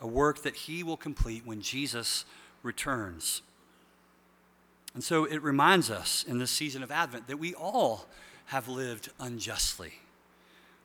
a 0.00 0.06
work 0.06 0.42
that 0.44 0.56
He 0.56 0.82
will 0.82 0.96
complete 0.96 1.44
when 1.44 1.60
Jesus 1.60 2.24
returns. 2.62 3.42
And 4.94 5.04
so 5.04 5.26
it 5.26 5.42
reminds 5.42 5.90
us 5.90 6.24
in 6.26 6.38
this 6.38 6.50
season 6.50 6.82
of 6.82 6.90
Advent 6.90 7.26
that 7.26 7.38
we 7.38 7.54
all 7.54 8.06
have 8.46 8.66
lived 8.66 9.10
unjustly. 9.20 9.92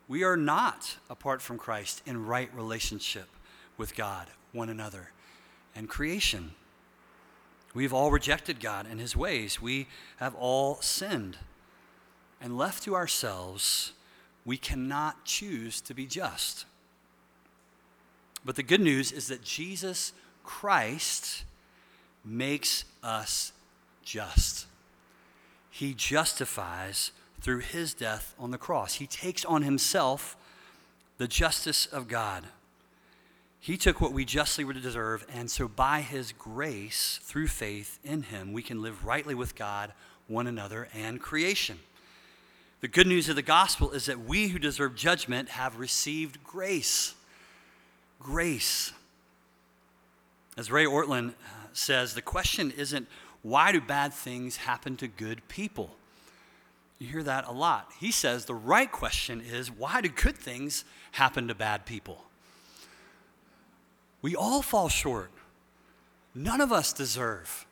We 0.07 0.24
are 0.24 0.38
not, 0.38 0.98
apart 1.10 1.41
from 1.41 1.57
Christ, 1.57 2.01
in 2.05 2.25
right 2.25 2.53
relationship 2.53 3.27
with 3.77 3.95
God, 3.95 4.27
one 4.51 4.69
another, 4.69 5.12
and 5.75 5.89
creation. 5.89 6.51
We've 7.74 7.93
all 7.93 8.12
rejected 8.12 8.60
God 8.60 8.86
and 8.89 9.00
his 9.00 9.15
ways. 9.15 9.62
We 9.62 9.88
have 10.17 10.36
all 10.36 10.81
sinned. 10.81 11.38
And 12.39 12.57
left 12.57 12.83
to 12.83 12.95
ourselves, 12.95 13.93
we 14.45 14.57
cannot 14.57 15.24
choose 15.25 15.81
to 15.81 15.93
be 15.93 16.05
just. 16.05 16.65
But 18.45 18.57
the 18.57 18.63
good 18.63 18.81
news 18.81 19.12
is 19.12 19.27
that 19.29 19.43
Jesus 19.43 20.12
Christ 20.43 21.45
makes 22.25 22.83
us 23.01 23.53
just. 24.03 24.67
He 25.69 25.93
justifies 25.93 27.12
through 27.43 27.59
his 27.59 27.93
death 27.93 28.33
on 28.39 28.51
the 28.51 28.57
cross. 28.57 28.95
He 28.95 29.05
takes 29.05 29.45
on 29.45 29.62
himself 29.62 30.35
the 31.17 31.27
justice 31.27 31.85
of 31.85 32.07
God. 32.07 32.45
He 33.59 33.77
took 33.77 34.01
what 34.01 34.12
we 34.12 34.25
justly 34.25 34.63
would 34.63 34.81
deserve, 34.81 35.25
and 35.33 35.50
so 35.50 35.69
by 35.69 36.01
His 36.01 36.33
grace, 36.33 37.21
through 37.23 37.47
faith 37.47 37.97
in 38.03 38.23
Him, 38.23 38.51
we 38.51 38.62
can 38.62 38.81
live 38.81 39.05
rightly 39.05 39.33
with 39.33 39.55
God, 39.55 39.93
one 40.27 40.47
another, 40.47 40.89
and 40.93 41.21
creation. 41.21 41.79
The 42.81 42.89
good 42.89 43.07
news 43.07 43.29
of 43.29 43.38
the 43.38 43.41
gospel 43.41 43.91
is 43.91 44.07
that 44.07 44.19
we 44.19 44.50
who 44.50 44.59
deserve 44.59 44.95
judgment 44.95 45.47
have 45.47 45.79
received 45.79 46.43
grace. 46.43 47.15
Grace. 48.19 48.91
As 50.57 50.69
Ray 50.69 50.83
Ortlund 50.83 51.29
uh, 51.29 51.33
says, 51.71 52.15
the 52.15 52.21
question 52.21 52.69
isn't 52.71 53.07
why 53.43 53.71
do 53.71 53.79
bad 53.79 54.13
things 54.13 54.57
happen 54.57 54.97
to 54.97 55.07
good 55.07 55.47
people? 55.47 55.95
You 57.03 57.10
hear 57.10 57.24
that 57.24 57.50
a 57.50 57.51
lot. 57.51 57.91
He 58.00 58.12
says 58.12 58.45
the 58.45 58.55
right 58.55 58.89
question 58.89 59.41
is 59.41 59.69
why 59.69 60.00
do 60.00 60.07
good 60.07 60.38
things 60.38 60.86
happen 61.12 61.50
to 61.50 61.53
bad 61.53 61.86
people? 61.86 62.24
We 64.22 64.38
all 64.38 64.62
fall 64.62 64.88
short. 64.88 65.29
None 66.33 66.62
of 66.62 66.72
us 66.72 66.93
deserve 66.93 67.65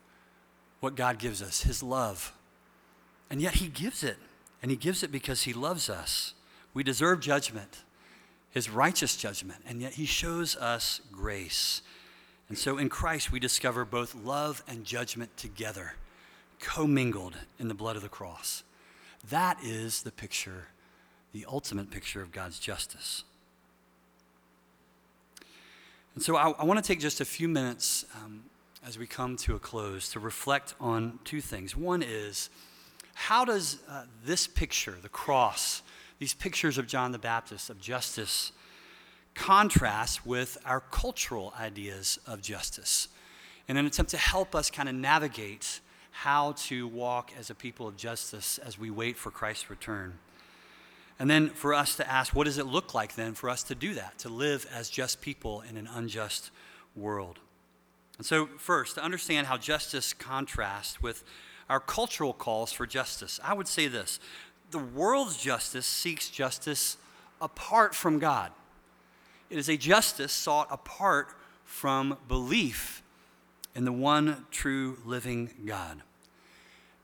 what 0.81 0.95
God 0.95 1.17
gives 1.17 1.41
us, 1.41 1.61
His 1.63 1.81
love. 1.81 2.33
And 3.29 3.41
yet 3.41 3.55
He 3.55 3.69
gives 3.69 4.03
it. 4.03 4.17
And 4.61 4.69
He 4.69 4.75
gives 4.75 5.01
it 5.01 5.13
because 5.13 5.43
He 5.43 5.53
loves 5.53 5.89
us. 5.89 6.33
We 6.73 6.83
deserve 6.83 7.21
judgment, 7.21 7.83
His 8.49 8.69
righteous 8.69 9.15
judgment, 9.15 9.61
and 9.65 9.81
yet 9.81 9.93
He 9.93 10.05
shows 10.05 10.57
us 10.57 10.99
grace. 11.09 11.81
And 12.49 12.57
so 12.57 12.77
in 12.77 12.89
Christ, 12.89 13.31
we 13.31 13.39
discover 13.39 13.85
both 13.85 14.13
love 14.13 14.61
and 14.67 14.83
judgment 14.83 15.37
together. 15.37 15.93
commingled 16.59 17.37
in 17.59 17.69
the 17.69 17.73
blood 17.73 17.95
of 17.95 18.01
the 18.01 18.09
cross. 18.09 18.63
That 19.29 19.57
is 19.63 20.01
the 20.03 20.11
picture, 20.11 20.67
the 21.33 21.45
ultimate 21.47 21.91
picture 21.91 22.21
of 22.21 22.31
God's 22.31 22.59
justice. 22.59 23.23
And 26.15 26.23
so 26.23 26.35
I, 26.35 26.51
I 26.51 26.65
want 26.65 26.83
to 26.83 26.87
take 26.87 26.99
just 26.99 27.21
a 27.21 27.25
few 27.25 27.47
minutes 27.47 28.05
um, 28.15 28.43
as 28.85 28.97
we 28.97 29.07
come 29.07 29.37
to 29.37 29.55
a 29.55 29.59
close 29.59 30.11
to 30.11 30.19
reflect 30.19 30.73
on 30.79 31.19
two 31.23 31.39
things. 31.39 31.75
One 31.75 32.03
is, 32.03 32.49
how 33.13 33.45
does 33.45 33.77
uh, 33.87 34.03
this 34.25 34.47
picture, 34.47 34.97
the 35.01 35.09
cross, 35.09 35.83
these 36.19 36.33
pictures 36.33 36.77
of 36.77 36.87
John 36.87 37.11
the 37.11 37.19
Baptist, 37.19 37.69
of 37.69 37.79
justice, 37.79 38.51
contrast 39.35 40.25
with 40.25 40.57
our 40.65 40.81
cultural 40.81 41.53
ideas 41.59 42.19
of 42.27 42.41
justice? 42.41 43.07
In 43.67 43.77
an 43.77 43.85
attempt 43.85 44.11
to 44.11 44.17
help 44.17 44.55
us 44.55 44.69
kind 44.69 44.89
of 44.89 44.95
navigate 44.95 45.79
how 46.11 46.53
to 46.53 46.87
walk 46.87 47.31
as 47.39 47.49
a 47.49 47.55
people 47.55 47.87
of 47.87 47.97
justice 47.97 48.57
as 48.59 48.77
we 48.77 48.89
wait 48.91 49.17
for 49.17 49.31
Christ's 49.31 49.69
return. 49.69 50.19
And 51.17 51.29
then 51.29 51.49
for 51.49 51.73
us 51.73 51.95
to 51.95 52.09
ask, 52.09 52.35
what 52.35 52.45
does 52.45 52.57
it 52.57 52.65
look 52.65 52.93
like 52.93 53.15
then 53.15 53.33
for 53.33 53.49
us 53.49 53.63
to 53.63 53.75
do 53.75 53.93
that, 53.93 54.17
to 54.19 54.29
live 54.29 54.67
as 54.73 54.89
just 54.89 55.21
people 55.21 55.61
in 55.61 55.77
an 55.77 55.87
unjust 55.87 56.51
world? 56.95 57.39
And 58.17 58.25
so, 58.25 58.47
first, 58.57 58.95
to 58.95 59.03
understand 59.03 59.47
how 59.47 59.57
justice 59.57 60.13
contrasts 60.13 61.01
with 61.01 61.23
our 61.69 61.79
cultural 61.79 62.33
calls 62.33 62.71
for 62.71 62.85
justice, 62.85 63.39
I 63.43 63.53
would 63.53 63.67
say 63.67 63.87
this 63.87 64.19
the 64.71 64.79
world's 64.79 65.37
justice 65.37 65.85
seeks 65.85 66.29
justice 66.29 66.97
apart 67.39 67.93
from 67.93 68.19
God. 68.19 68.51
It 69.49 69.57
is 69.57 69.69
a 69.69 69.77
justice 69.77 70.31
sought 70.31 70.67
apart 70.71 71.27
from 71.65 72.17
belief 72.27 73.00
in 73.75 73.85
the 73.85 73.91
one 73.91 74.45
true 74.51 74.97
living 75.05 75.49
God. 75.65 76.01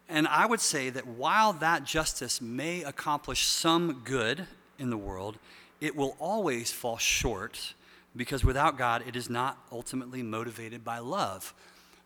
And 0.10 0.28
I 0.28 0.46
would 0.46 0.62
say 0.62 0.90
that 0.90 1.06
while 1.06 1.54
that 1.54 1.84
justice 1.84 2.42
may 2.42 2.84
accomplish 2.84 3.46
some 3.46 4.02
good 4.04 4.48
in 4.80 4.90
the 4.90 4.98
world, 4.98 5.38
it 5.82 5.96
will 5.96 6.16
always 6.20 6.72
fall 6.72 6.98
short 6.98 7.74
because 8.16 8.44
without 8.44 8.78
God, 8.78 9.04
it 9.08 9.16
is 9.16 9.30
not 9.30 9.58
ultimately 9.72 10.24
motivated 10.24 10.84
by 10.84 11.00
love, 11.00 11.54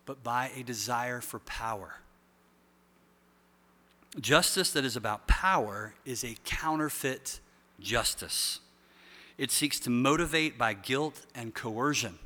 but 0.06 0.24
by 0.24 0.52
a 0.56 0.64
desire 0.64 1.22
for 1.22 1.40
power. 1.40 1.96
Justice 4.20 4.72
that 4.72 4.84
is 4.84 4.98
about 4.98 5.28
power 5.28 5.94
is 6.06 6.24
a 6.24 6.36
counterfeit 6.44 7.40
justice. 7.80 8.60
It 9.38 9.52
seeks 9.52 9.80
to 9.82 9.90
motivate 9.90 10.58
by 10.58 10.74
guilt 10.74 11.26
and 11.34 11.54
coercion. 11.54 12.20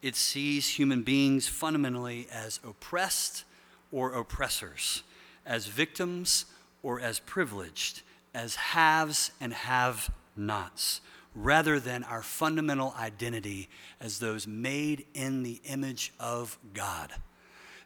It 0.00 0.14
sees 0.14 0.68
human 0.68 1.02
beings 1.02 1.48
fundamentally 1.48 2.28
as 2.32 2.60
oppressed 2.64 3.44
or 3.90 4.12
oppressors, 4.12 5.02
as 5.44 5.66
victims 5.66 6.44
or 6.82 7.00
as 7.00 7.18
privileged, 7.18 8.02
as 8.34 8.54
haves 8.54 9.32
and 9.40 9.52
have 9.52 10.10
nots, 10.36 11.00
rather 11.34 11.80
than 11.80 12.04
our 12.04 12.22
fundamental 12.22 12.94
identity 12.98 13.68
as 14.00 14.18
those 14.18 14.46
made 14.46 15.06
in 15.14 15.42
the 15.42 15.60
image 15.64 16.12
of 16.20 16.58
God. 16.74 17.12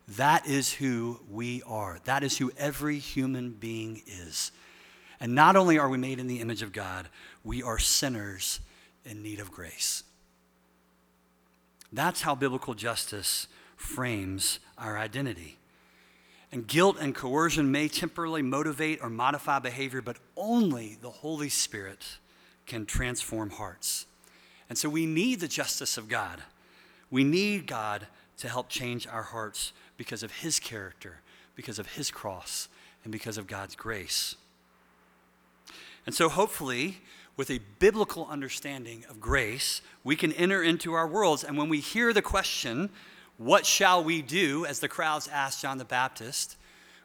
That 0.09 0.47
is 0.47 0.75
who 0.75 1.21
we 1.31 1.63
are. 1.63 1.99
That 2.05 2.23
is 2.23 2.39
who 2.39 2.53
every 2.59 2.99
human 2.99 3.53
being 3.53 4.03
is. 4.07 4.53
And 5.21 5.35
not 5.35 5.57
only 5.57 5.79
are 5.79 5.89
we 5.89 5.99
made 5.99 6.19
in 6.19 6.27
the 6.27 6.41
image 6.41 6.63
of 6.63 6.73
God, 6.73 7.09
we 7.45 7.63
are 7.63 7.79
sinners 7.79 8.61
in 9.05 9.23
need 9.23 9.39
of 9.39 9.53
grace. 9.53 10.03
That's 11.93 12.23
how 12.23 12.35
biblical 12.35 12.75
justice 12.75 13.47
frames 13.77 14.59
our 14.79 14.97
identity. 14.99 15.59
And 16.51 16.67
guilt 16.67 16.97
and 17.01 17.15
coercion 17.15 17.71
may 17.71 17.89
temporarily 17.89 18.43
motivate 18.43 19.01
or 19.03 19.11
modify 19.11 19.59
behavior, 19.59 20.03
but 20.03 20.19
only 20.37 20.99
the 21.01 21.11
Holy 21.11 21.49
Spirit 21.49 22.19
can 22.67 22.87
transform 22.87 23.51
hearts. 23.51 24.07
And 24.69 24.79
so 24.79 24.89
we 24.89 25.07
need 25.07 25.41
the 25.41 25.49
justice 25.49 25.99
of 25.99 26.09
God. 26.09 26.43
We 27.11 27.25
need 27.25 27.67
God 27.67 28.07
to 28.39 28.49
help 28.49 28.69
change 28.69 29.07
our 29.07 29.23
hearts 29.23 29.73
because 29.97 30.23
of 30.23 30.33
His 30.33 30.59
character, 30.59 31.21
because 31.55 31.79
of 31.79 31.93
His 31.93 32.11
cross, 32.11 32.69
and 33.05 33.13
because 33.13 33.39
of 33.39 33.47
God's 33.47 33.75
grace. 33.75 34.37
And 36.07 36.15
so, 36.15 36.29
hopefully, 36.29 36.99
with 37.37 37.51
a 37.51 37.61
biblical 37.79 38.27
understanding 38.29 39.05
of 39.09 39.21
grace, 39.21 39.81
we 40.05 40.17
can 40.17 40.33
enter 40.33 40.63
into 40.63 40.93
our 40.93 41.07
worlds. 41.07 41.45
And 41.45 41.57
when 41.57 41.69
we 41.69 41.81
hear 41.81 42.13
the 42.13 42.23
question, 42.23 42.91
what 43.39 43.67
shall 43.67 44.05
we 44.05 44.23
do, 44.23 44.67
as 44.67 44.81
the 44.81 44.89
crowds 44.89 45.29
asked 45.29 45.63
John 45.63 45.79
the 45.79 45.85
Baptist, 45.85 46.57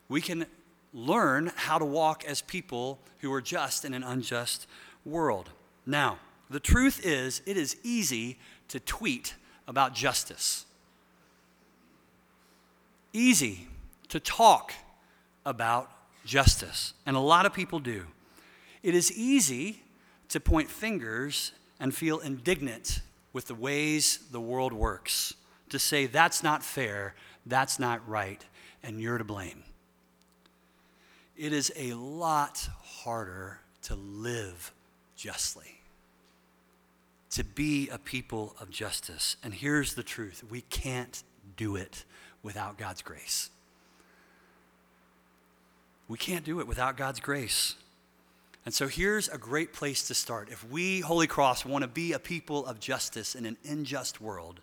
we 0.10 0.22
can 0.22 0.46
learn 0.94 1.52
how 1.56 1.78
to 1.78 1.86
walk 1.86 2.26
as 2.26 2.42
people 2.42 3.00
who 3.20 3.32
are 3.34 3.42
just 3.42 3.86
in 3.86 3.94
an 3.94 4.04
unjust 4.04 4.68
world. 5.06 5.50
Now, 5.86 6.20
the 6.50 6.60
truth 6.60 7.06
is, 7.06 7.42
it 7.46 7.58
is 7.58 7.78
easy 7.84 8.38
to 8.70 8.80
tweet 8.80 9.36
about 9.68 9.94
justice, 9.94 10.66
easy 13.14 13.68
to 14.10 14.20
talk 14.20 14.74
about 15.46 15.92
justice, 16.26 16.94
and 17.06 17.16
a 17.16 17.22
lot 17.22 17.46
of 17.46 17.54
people 17.54 17.80
do. 17.80 18.06
It 18.84 18.96
is 18.96 19.12
easy 19.12 19.82
to 20.30 20.40
point 20.40 20.70
fingers 20.70 21.52
and 21.80 21.94
feel 21.94 22.20
indignant 22.20 23.02
with 23.34 23.48
the 23.48 23.56
ways 23.56 24.20
the 24.32 24.42
world 24.42 24.74
works 24.74 25.34
to 25.70 25.80
say 25.80 26.06
that's 26.06 26.44
not 26.44 26.64
fair, 26.64 27.14
that's 27.46 27.80
not 27.80 28.08
right, 28.08 28.44
and 28.84 29.02
you're 29.02 29.18
to 29.18 29.24
blame. 29.24 29.64
It 31.36 31.54
is 31.54 31.72
a 31.76 31.94
lot 31.94 32.68
harder 32.84 33.60
to 33.84 33.96
live 33.96 34.72
justly, 35.16 35.82
to 37.32 37.44
be 37.44 37.90
a 37.90 37.98
people 37.98 38.56
of 38.60 38.70
justice. 38.70 39.38
And 39.44 39.54
here's 39.54 39.94
the 39.94 40.04
truth 40.04 40.44
we 40.50 40.62
can't 40.62 41.22
do 41.56 41.76
it 41.76 42.06
without 42.42 42.78
God's 42.78 43.02
grace. 43.02 43.50
We 46.08 46.18
can't 46.18 46.46
do 46.46 46.60
it 46.60 46.68
without 46.68 46.96
God's 46.96 47.20
grace. 47.20 47.76
And 48.68 48.74
so 48.74 48.90
here's 48.90 49.30
a 49.30 49.38
great 49.38 49.72
place 49.72 50.10
to 50.10 50.14
start. 50.14 50.50
If 50.52 50.70
we, 50.70 51.00
Holy 51.00 51.26
Cross, 51.26 51.64
want 51.64 51.84
to 51.84 51.88
be 51.88 52.12
a 52.12 52.20
people 52.20 52.66
of 52.66 52.82
justice 52.82 53.34
in 53.34 53.46
an 53.46 53.56
unjust 53.66 54.20
world, 54.20 54.60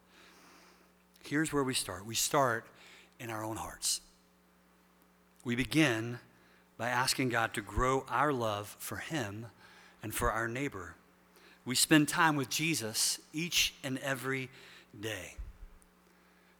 here's 1.22 1.54
where 1.54 1.64
we 1.64 1.72
start. 1.72 2.04
We 2.04 2.14
start 2.14 2.66
in 3.18 3.30
our 3.30 3.42
own 3.42 3.56
hearts. 3.56 4.02
We 5.42 5.56
begin 5.56 6.18
by 6.76 6.90
asking 6.90 7.30
God 7.30 7.54
to 7.54 7.62
grow 7.62 8.04
our 8.10 8.30
love 8.30 8.76
for 8.78 8.96
Him 8.96 9.46
and 10.02 10.14
for 10.14 10.30
our 10.30 10.48
neighbor. 10.48 10.96
We 11.64 11.74
spend 11.74 12.06
time 12.06 12.36
with 12.36 12.50
Jesus 12.50 13.18
each 13.32 13.72
and 13.82 13.96
every 14.00 14.50
day. 15.00 15.36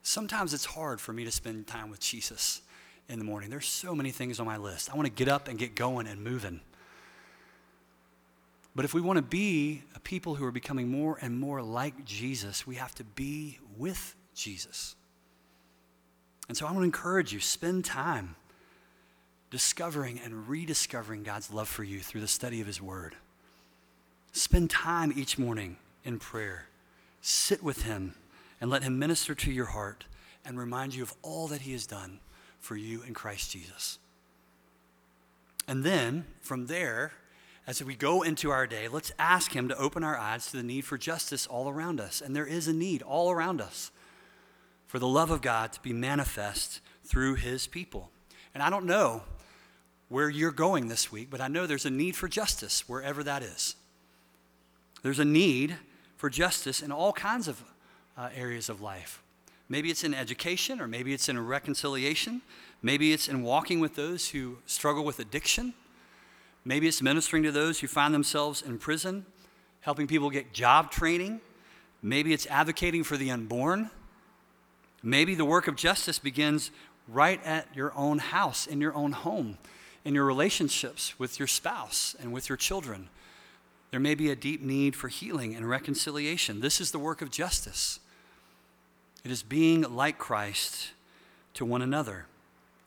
Sometimes 0.02 0.54
it's 0.54 0.64
hard 0.64 0.98
for 0.98 1.12
me 1.12 1.24
to 1.24 1.30
spend 1.30 1.66
time 1.66 1.90
with 1.90 2.00
Jesus 2.00 2.62
in 3.10 3.18
the 3.18 3.24
morning. 3.26 3.50
There's 3.50 3.68
so 3.68 3.94
many 3.94 4.12
things 4.12 4.40
on 4.40 4.46
my 4.46 4.56
list. 4.56 4.90
I 4.90 4.96
want 4.96 5.08
to 5.08 5.12
get 5.12 5.28
up 5.28 5.46
and 5.46 5.58
get 5.58 5.74
going 5.74 6.06
and 6.06 6.24
moving. 6.24 6.62
But 8.74 8.84
if 8.84 8.92
we 8.92 9.00
want 9.00 9.18
to 9.18 9.22
be 9.22 9.82
a 9.94 10.00
people 10.00 10.34
who 10.34 10.44
are 10.44 10.50
becoming 10.50 10.88
more 10.88 11.18
and 11.20 11.38
more 11.38 11.62
like 11.62 12.04
Jesus, 12.04 12.66
we 12.66 12.74
have 12.76 12.94
to 12.96 13.04
be 13.04 13.58
with 13.76 14.16
Jesus. 14.34 14.96
And 16.48 16.56
so 16.56 16.66
I 16.66 16.70
want 16.70 16.80
to 16.80 16.84
encourage 16.84 17.32
you 17.32 17.40
spend 17.40 17.84
time 17.84 18.34
discovering 19.50 20.18
and 20.18 20.48
rediscovering 20.48 21.22
God's 21.22 21.52
love 21.52 21.68
for 21.68 21.84
you 21.84 22.00
through 22.00 22.20
the 22.20 22.28
study 22.28 22.60
of 22.60 22.66
His 22.66 22.82
Word. 22.82 23.14
Spend 24.32 24.68
time 24.68 25.12
each 25.14 25.38
morning 25.38 25.76
in 26.04 26.18
prayer. 26.18 26.66
Sit 27.20 27.62
with 27.62 27.82
Him 27.82 28.16
and 28.60 28.68
let 28.68 28.82
Him 28.82 28.98
minister 28.98 29.34
to 29.36 29.52
your 29.52 29.66
heart 29.66 30.04
and 30.44 30.58
remind 30.58 30.94
you 30.94 31.04
of 31.04 31.14
all 31.22 31.46
that 31.48 31.60
He 31.60 31.72
has 31.72 31.86
done 31.86 32.18
for 32.58 32.76
you 32.76 33.02
in 33.02 33.14
Christ 33.14 33.52
Jesus. 33.52 33.98
And 35.68 35.84
then 35.84 36.26
from 36.40 36.66
there, 36.66 37.12
as 37.66 37.82
we 37.82 37.94
go 37.94 38.22
into 38.22 38.50
our 38.50 38.66
day, 38.66 38.88
let's 38.88 39.12
ask 39.18 39.52
Him 39.52 39.68
to 39.68 39.78
open 39.78 40.04
our 40.04 40.18
eyes 40.18 40.46
to 40.50 40.56
the 40.56 40.62
need 40.62 40.84
for 40.84 40.98
justice 40.98 41.46
all 41.46 41.68
around 41.68 42.00
us. 42.00 42.20
And 42.20 42.36
there 42.36 42.46
is 42.46 42.68
a 42.68 42.72
need 42.72 43.02
all 43.02 43.30
around 43.30 43.60
us 43.60 43.90
for 44.86 44.98
the 44.98 45.08
love 45.08 45.30
of 45.30 45.40
God 45.40 45.72
to 45.72 45.80
be 45.80 45.92
manifest 45.92 46.80
through 47.04 47.36
His 47.36 47.66
people. 47.66 48.10
And 48.52 48.62
I 48.62 48.70
don't 48.70 48.84
know 48.84 49.22
where 50.08 50.28
you're 50.28 50.52
going 50.52 50.88
this 50.88 51.10
week, 51.10 51.30
but 51.30 51.40
I 51.40 51.48
know 51.48 51.66
there's 51.66 51.86
a 51.86 51.90
need 51.90 52.16
for 52.16 52.28
justice 52.28 52.88
wherever 52.88 53.22
that 53.24 53.42
is. 53.42 53.76
There's 55.02 55.18
a 55.18 55.24
need 55.24 55.76
for 56.16 56.30
justice 56.30 56.82
in 56.82 56.92
all 56.92 57.12
kinds 57.12 57.48
of 57.48 57.64
uh, 58.16 58.28
areas 58.34 58.68
of 58.68 58.80
life. 58.80 59.22
Maybe 59.68 59.90
it's 59.90 60.04
in 60.04 60.12
education, 60.12 60.80
or 60.80 60.86
maybe 60.86 61.14
it's 61.14 61.28
in 61.28 61.44
reconciliation. 61.44 62.42
Maybe 62.82 63.12
it's 63.12 63.28
in 63.28 63.42
walking 63.42 63.80
with 63.80 63.96
those 63.96 64.28
who 64.28 64.58
struggle 64.66 65.04
with 65.04 65.18
addiction. 65.18 65.72
Maybe 66.64 66.88
it's 66.88 67.02
ministering 67.02 67.42
to 67.42 67.52
those 67.52 67.80
who 67.80 67.86
find 67.86 68.14
themselves 68.14 68.62
in 68.62 68.78
prison, 68.78 69.26
helping 69.80 70.06
people 70.06 70.30
get 70.30 70.52
job 70.52 70.90
training. 70.90 71.40
Maybe 72.02 72.32
it's 72.32 72.46
advocating 72.46 73.04
for 73.04 73.16
the 73.16 73.30
unborn. 73.30 73.90
Maybe 75.02 75.34
the 75.34 75.44
work 75.44 75.68
of 75.68 75.76
justice 75.76 76.18
begins 76.18 76.70
right 77.06 77.44
at 77.44 77.66
your 77.74 77.92
own 77.94 78.18
house, 78.18 78.66
in 78.66 78.80
your 78.80 78.94
own 78.94 79.12
home, 79.12 79.58
in 80.04 80.14
your 80.14 80.24
relationships 80.24 81.18
with 81.18 81.38
your 81.38 81.48
spouse 81.48 82.16
and 82.18 82.32
with 82.32 82.48
your 82.48 82.56
children. 82.56 83.10
There 83.90 84.00
may 84.00 84.14
be 84.14 84.30
a 84.30 84.36
deep 84.36 84.62
need 84.62 84.96
for 84.96 85.08
healing 85.08 85.54
and 85.54 85.68
reconciliation. 85.68 86.60
This 86.60 86.80
is 86.80 86.90
the 86.90 86.98
work 86.98 87.20
of 87.20 87.30
justice. 87.30 88.00
It 89.22 89.30
is 89.30 89.42
being 89.42 89.82
like 89.82 90.18
Christ 90.18 90.90
to 91.54 91.64
one 91.64 91.82
another. 91.82 92.26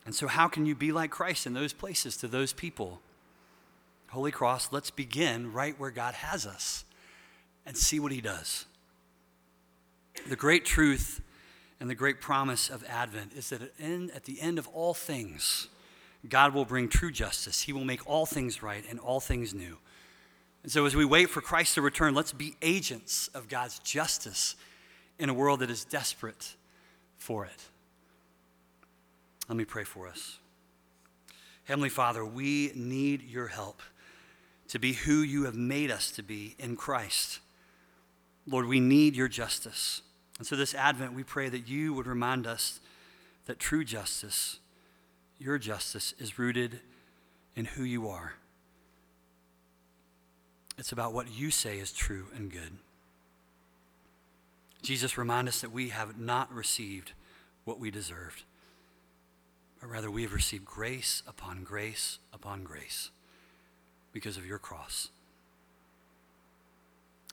And 0.06 0.16
so, 0.16 0.28
how 0.28 0.48
can 0.48 0.66
you 0.66 0.76
be 0.76 0.92
like 0.92 1.12
Christ 1.12 1.46
in 1.46 1.54
those 1.54 1.74
places 1.74 2.18
to 2.18 2.28
those 2.28 2.54
people? 2.54 3.02
Holy 4.10 4.32
Cross, 4.32 4.72
let's 4.72 4.89
begin 4.89 5.52
right 5.52 5.78
where 5.80 5.91
God 5.91 6.13
has 6.13 6.46
us 6.46 6.86
and 7.65 7.76
see 7.76 8.00
what 8.00 8.12
He 8.12 8.22
does. 8.22 8.65
The 10.30 10.36
great 10.36 10.65
truth 10.65 11.22
and 11.80 11.89
the 11.89 11.96
great 11.96 12.22
promise 12.22 12.70
of 12.70 12.84
Advent 12.88 13.34
is 13.34 13.50
that 13.50 13.62
at 13.62 14.24
the 14.24 14.41
end 14.41 14.58
of 14.58 14.67
all 14.70 14.93
things, 14.93 15.67
God 16.28 16.54
will 16.54 16.65
bring 16.65 16.89
true 16.89 17.12
justice. 17.12 17.62
He 17.62 17.74
will 17.74 17.86
make 17.86 18.08
all 18.10 18.26
things 18.26 18.63
right 18.63 18.84
and 18.89 19.00
all 19.00 19.20
things 19.20 19.54
new. 19.54 19.78
And 20.63 20.72
so, 20.72 20.86
as 20.86 20.96
we 20.96 21.06
wait 21.06 21.30
for 21.30 21.39
Christ 21.39 21.76
to 21.76 21.82
return, 21.82 22.13
let's 22.13 22.34
be 22.34 22.56
agents 22.62 23.30
of 23.34 23.48
God's 23.48 23.80
justice 23.80 24.56
in 25.20 25.30
a 25.30 25.34
world 25.34 25.60
that 25.60 25.70
is 25.70 25.86
desperate 25.86 26.56
for 27.17 27.46
it. 27.46 27.65
Let 29.48 29.56
me 29.56 29.65
pray 29.65 29.84
for 29.84 30.08
us. 30.08 30.39
Heavenly 31.65 31.89
Father, 31.89 32.26
we 32.26 32.72
need 32.76 33.22
your 33.22 33.48
help 33.48 33.82
to 34.70 34.80
be 34.80 34.94
who 34.94 35.22
you 35.22 35.44
have 35.46 35.56
made 35.56 35.92
us 35.92 36.12
to 36.12 36.24
be 36.24 36.56
in 36.60 36.76
Christ. 36.76 37.40
Lord, 38.46 38.66
we 38.66 38.80
need 38.80 39.16
your 39.16 39.28
justice. 39.28 40.02
And 40.38 40.46
so, 40.46 40.56
this 40.56 40.76
Advent, 40.76 41.14
we 41.14 41.24
pray 41.24 41.50
that 41.50 41.68
you 41.68 41.94
would 41.94 42.08
remind 42.08 42.46
us 42.46 42.80
that 43.46 43.60
true 43.60 43.84
justice, 43.84 44.60
your 45.40 45.58
justice, 45.58 46.14
is 46.20 46.38
rooted 46.38 46.82
in 47.56 47.66
who 47.66 47.84
you 47.84 48.08
are. 48.08 48.34
It's 50.78 50.92
about 50.92 51.14
what 51.14 51.32
you 51.32 51.50
say 51.50 51.80
is 51.80 51.92
true 51.92 52.28
and 52.36 52.52
good. 52.52 52.78
Jesus, 54.84 55.18
remind 55.18 55.48
us 55.48 55.62
that 55.62 55.72
we 55.72 55.90
have 55.90 56.20
not 56.20 56.54
received 56.54 57.14
what 57.66 57.80
we 57.80 57.90
deserved, 57.90 58.44
but 59.82 59.90
rather 59.90 60.12
we 60.12 60.22
have 60.22 60.34
received 60.34 60.66
grace 60.66 61.24
upon 61.28 61.64
grace 61.64 62.20
upon 62.32 62.64
grace 62.64 63.10
because 64.13 64.38
of 64.38 64.46
your 64.46 64.60
cross. 64.60 65.10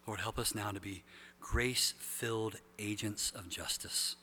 Lord, 0.06 0.20
help 0.20 0.38
us 0.38 0.54
now 0.54 0.70
to 0.70 0.80
be 0.80 1.02
grace 1.40 1.94
filled 1.98 2.56
agents 2.78 3.32
of 3.34 3.48
justice, 3.48 4.16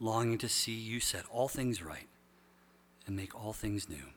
longing 0.00 0.38
to 0.38 0.48
see 0.48 0.72
you 0.72 1.00
set 1.00 1.24
all 1.30 1.48
things 1.48 1.82
right 1.82 2.08
and 3.06 3.16
make 3.16 3.34
all 3.34 3.52
things 3.52 3.88
new. 3.88 4.12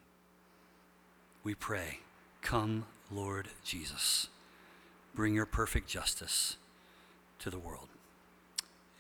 We 1.44 1.56
pray, 1.56 2.00
come, 2.42 2.86
Lord 3.12 3.50
Jesus. 3.64 4.28
Bring 5.14 5.34
your 5.34 5.46
perfect 5.46 5.88
justice 5.88 6.58
to 7.40 7.50
the 7.50 7.60
world. 7.60 7.90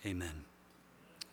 Amen. 0.05 0.50